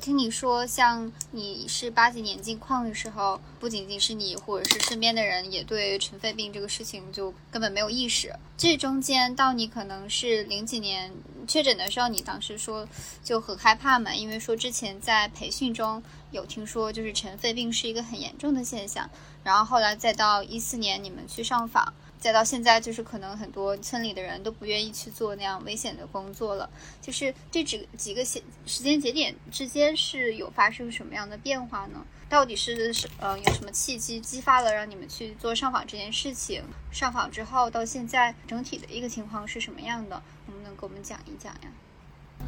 [0.00, 8.32] 听你说，像你是八几年进矿的时候，不仅仅是你，或者是身边的人，也对尘肺病这个事情就根本没有意识。
[8.56, 11.10] 这中间到你可能是零几年
[11.46, 12.86] 确诊的时候，你当时说
[13.22, 19.08] 就很害怕嘛，因为说之前在培训中有听说，就是尘肺病是一个很严重的现象。
[19.42, 21.92] 然后后来再到一四年你们去上访。
[22.22, 26.70] 再到现在，就是可能很多村里的人都不愿意去做那样危险的工作了。
[27.00, 32.06] 就是这几几个时时间节点之间是有发生什么样的变化呢？
[32.28, 36.62] 到底是是呃有什么契机激发了让你们去做上访这件事情？
[36.92, 40.22] 上访之后到现在整体的一个情况是什么样的？
[40.46, 41.72] 能不能给我们讲一讲呀？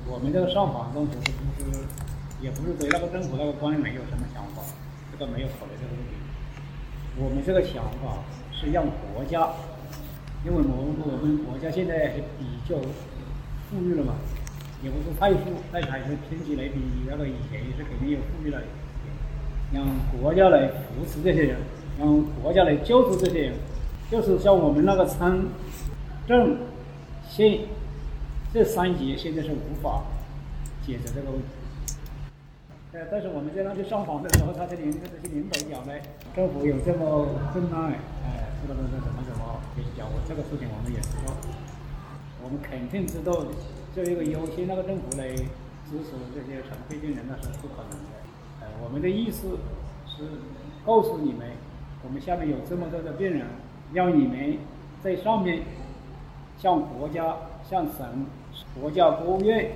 [0.07, 1.33] 我们这个上访当时是
[1.64, 1.85] 不是
[2.41, 4.62] 也不是对那个政府那个官员有什么想法，
[5.11, 6.14] 这个没有考虑这个问题。
[7.16, 8.22] 我们这个想法。
[8.73, 9.49] 让国家，
[10.45, 12.77] 因为我们我们国家现在是比较
[13.71, 14.15] 富裕了嘛，
[14.83, 18.61] 也不是太富，但是还是听起来比那个以前也是肯定有富裕了。
[19.73, 19.85] 让
[20.21, 21.57] 国家来扶持这些人，
[21.99, 23.55] 让国家来救助这些人，
[24.11, 25.49] 就是像我们那个村、
[26.29, 26.59] 镇、
[27.29, 27.61] 县
[28.53, 30.05] 这三级现在是无法
[30.87, 31.47] 解决这个问题。
[32.93, 35.93] 呃，但是我们在那去上访的时候，他这领这些领导讲呢，
[36.37, 37.91] 政府有这么困难，
[38.23, 41.37] 哎，这个这个怎么怎么，就是讲我这个事情我们也知道，
[42.43, 43.45] 我们肯定知道，
[43.95, 45.29] 这一个优先那个政府来
[45.85, 48.09] 支持这些尘肺病人那是不可能的。
[48.62, 49.59] 呃，我们的意思
[50.07, 50.25] 是
[50.85, 51.53] 告诉你们，
[52.03, 53.47] 我们下面有这么多的病人，
[53.93, 54.59] 让你们
[55.03, 55.62] 在上面
[56.59, 57.37] 向国家、
[57.69, 58.27] 向省、
[58.81, 59.73] 国家国务院。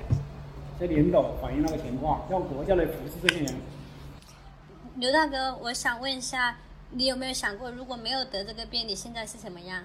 [0.80, 3.54] 这领导反映那个情况，让国家来扶持这些人。
[4.94, 6.56] 刘大哥，我想问一下，
[6.90, 9.84] 你有没有想过，如果没有得这个病，你现在是什么样？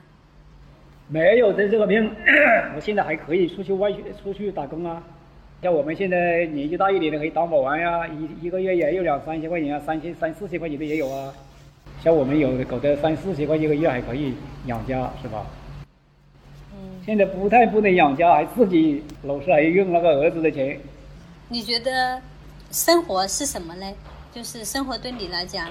[1.10, 2.10] 没有得这个病，
[2.76, 5.04] 我现在还可以出去外去出去打工啊。
[5.62, 11.34] 像我们现在年纪大一点的可以当保安呀，一一个月也有两三千块钱啊，三千三四千块钱的也有啊。
[12.02, 14.34] 像我们有的搞得三四千块一个月还可以
[14.66, 15.46] 养家，是吧？
[16.74, 20.80] 嗯现在不太不能养家，还自己老是还用那个儿子的钱。
[21.50, 22.22] 你觉得
[22.72, 23.94] 生活是什么呢？
[24.34, 25.68] 就是生活对你来讲，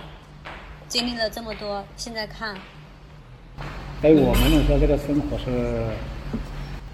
[0.92, 2.54] 经历了这么多，现在看，
[4.02, 5.86] 对我们来说，这个生活是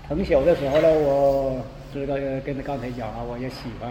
[0.08, 1.60] 很小的时候呢，我
[1.92, 2.14] 知道
[2.46, 3.90] 跟他刚才讲了，我也喜欢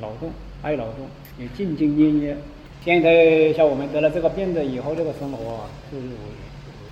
[0.00, 0.30] 劳动，
[0.62, 1.08] 爱劳动，
[1.40, 2.36] 也兢兢业业。
[2.84, 6.06] 现在像我们得了这个病的以后，这个生活就是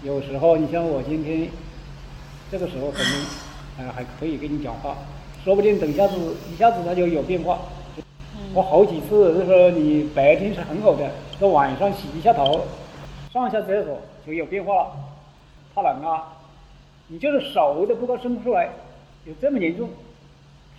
[0.02, 1.48] 有时候，你像我今天。
[2.50, 4.96] 这个时候可能，呃，还可以跟你讲话，
[5.44, 6.14] 说不定等一下子，
[6.52, 7.60] 一下子它就有变化。
[8.56, 11.06] 我好几次就说你白天是很好的，
[11.38, 12.64] 到晚上洗一下头，
[13.30, 14.90] 上一下厕所就有变化了，
[15.74, 16.32] 怕冷啊，
[17.08, 18.70] 你就是手都不够伸出来，
[19.26, 19.90] 有这么严重。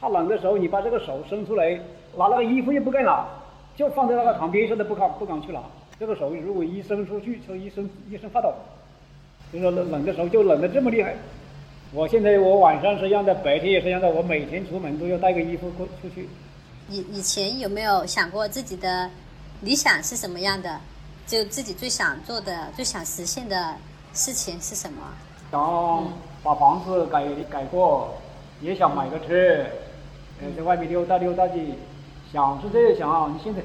[0.01, 1.69] 怕冷的时候，你把这个手伸出来，
[2.17, 3.27] 拿那个衣服也不敢拿，
[3.75, 5.61] 就放在那个床边上都不敢不敢去拿。
[5.99, 8.51] 这个手如果一伸出去，就一身一身发抖，
[9.53, 11.13] 就说冷冷的时候就冷得这么厉害。
[11.93, 14.09] 我现在我晚上是这样的，白天也是这样的。
[14.09, 16.27] 我每天出门都要带个衣服过出去。
[16.89, 19.09] 以以前有没有想过自己的
[19.61, 20.79] 理想是什么样的？
[21.25, 23.75] 就自己最想做的、最想实现的
[24.13, 25.01] 事情是什么？
[25.51, 26.07] 想
[26.43, 28.15] 把房子改改过，
[28.61, 29.65] 也想买个车，
[30.41, 31.53] 呃，在外面溜达溜达的。
[32.31, 33.61] 想是这样想，你现在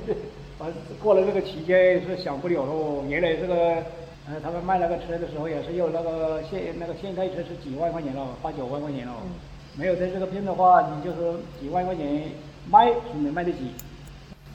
[0.58, 0.66] 呃
[1.02, 3.04] 过了这个期间是想不了喽。
[3.08, 3.82] 原来这个。
[4.24, 9.12] 呃，他们卖那个车的时候也是有那个现那个现代车是几万块钱了，八九万块钱了。
[9.74, 12.30] 没有在这个片的话，你就是几万块钱
[12.70, 13.58] 卖是能卖得起。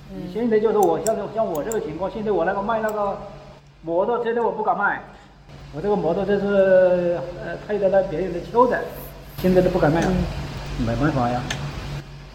[0.10, 3.18] 你现在就是我像像我这个情况，现在我那个卖那个
[3.82, 5.02] 摩托车的我不敢卖，
[5.76, 8.82] 我这个摩托车是呃配的那别人的旧的，
[9.38, 10.08] 现在都不敢卖了，
[10.86, 11.42] 没办法呀。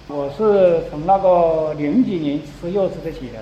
[0.09, 3.39] 我是从那个零几年吃药吃得起的，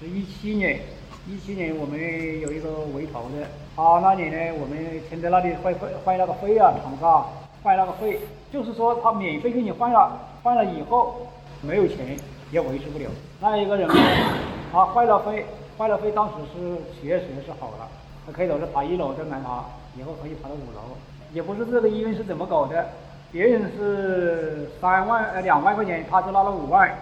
[0.00, 0.80] 是一七年。
[1.28, 4.78] 一七年我们有一个围头的，他那里呢，我们
[5.10, 7.26] 先在那里换换换那个肺啊，长沙
[7.64, 8.20] 换那个肺，
[8.52, 11.26] 就是说他免费给你换了，换了以后
[11.66, 12.16] 没有钱
[12.50, 13.10] 也维持不了。
[13.40, 13.88] 那一个人，
[14.72, 15.44] 他坏了肺，
[15.76, 17.88] 坏了肺，当时是确实是好了，
[18.24, 19.64] 他开头是爬一楼再难爬，
[19.98, 20.96] 以后可以爬到五楼。
[21.32, 22.86] 也不是这个医院是怎么搞的，
[23.32, 26.96] 别人是三万呃两万块钱，他就拿了五万，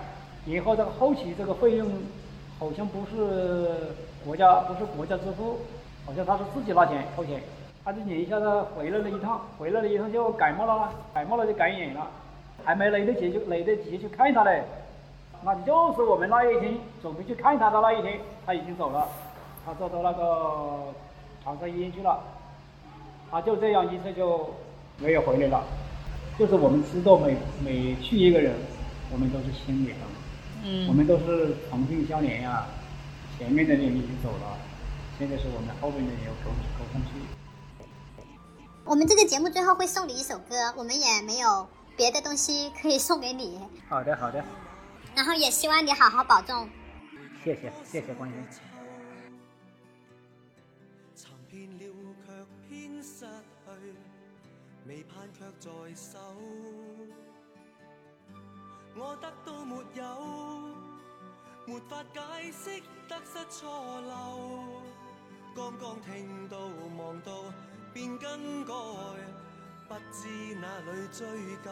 [0.47, 1.89] 以后这个后期这个费用
[2.59, 3.95] 好像不是。
[4.25, 5.59] 国家不是国家支付，
[6.07, 7.43] 好像他是自己拿钱掏钱，
[7.85, 12.07] 他就一下子回来了一趟，回来了一趟就感冒了，感冒了就感染了，
[12.65, 14.65] 还没来得及就来得及去看他嘞，
[15.45, 19.07] 那就是我们那一天准备去看他的那一天，他已经走了，
[19.65, 20.93] 他走到那个
[21.45, 22.19] 长沙医院去了，
[23.31, 24.49] 他就这样一次就
[24.99, 25.63] 没有回来了，
[26.39, 28.55] 就是我们知道每每去一个人，
[29.13, 29.99] 我们都是心里疼，
[30.65, 30.89] 嗯。
[30.89, 32.67] 我们都是同病相怜呀、
[33.39, 34.57] 前面的人已经走了，
[35.19, 37.21] 现在是我们后面的人要沟沟通去。
[38.87, 41.67] 我们这个节目最后会送你一首歌，我们也没有
[41.97, 44.45] 别的东西可以送给你，好的，好的，
[45.15, 46.69] 然后也希望你好好保重。
[47.45, 48.39] 谢谢，谢谢关心。
[51.15, 51.95] 寻遍了
[52.27, 52.33] 却
[52.69, 53.95] 偏失去，
[54.87, 56.19] 未盼却在手。
[58.97, 60.05] 我得到没有，
[61.67, 62.21] 没法解
[62.53, 64.83] 释得失错漏。
[65.55, 66.59] 剛剛聽到
[66.99, 67.45] 望到
[67.93, 68.75] 便更改，
[69.87, 71.27] 不知哪里追
[71.63, 71.71] 究。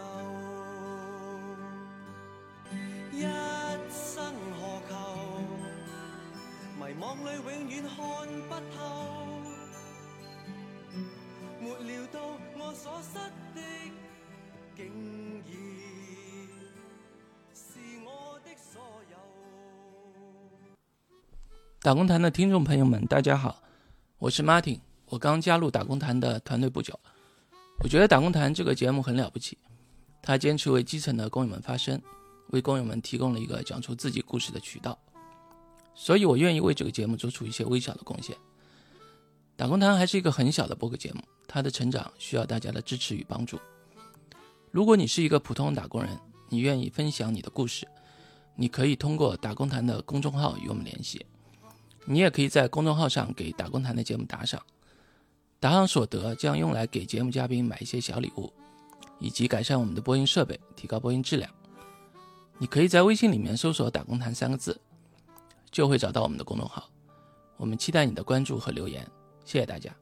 [3.11, 3.23] 一
[3.91, 4.93] 生何求？
[6.79, 7.97] 迷惘里永远看
[8.49, 8.77] 不透，
[11.61, 12.21] 沒料到
[12.59, 13.15] 我所失
[13.55, 13.61] 的，
[14.77, 14.81] 竟
[15.47, 15.53] 然
[17.55, 19.17] 是我的所有。
[21.81, 23.63] 打工谈的听众朋友们，大家好，
[24.19, 26.99] 我是 Martin，我刚加入打工谈的团队不久。
[27.81, 29.59] 我觉得打工谈这个节目很了不起，
[30.23, 32.01] 他坚持为基层的工友们发声，
[32.49, 34.99] 为工友们提供了一个讲出自己故事的渠道，
[35.95, 38.37] 所以我愿意为这个节目做出一些微小的贡献。
[39.57, 43.59] 打工谈还是一个很小的播客节目，它的成长需要大家的支持与帮助。
[44.71, 46.19] 如果你是一个普通打工人，
[46.49, 47.87] 你愿意分享你的故事，
[48.57, 51.25] 你可以通过打工谈的公众号与我们联系。
[52.05, 54.61] 你也可以在公众号上给打工谈的节目打赏，
[55.63, 58.53] 打赏所得将用来给节目嘉宾买一些小礼物，
[59.21, 61.49] 以及改善我们的播音设备，提高播音质量。
[62.59, 64.77] 你可以在微信里面搜索“打工谈”三个字，
[65.71, 66.91] 就会找到我们的公众号。
[67.57, 69.09] 我们期待你的关注和留言，
[69.45, 69.95] 谢谢大家。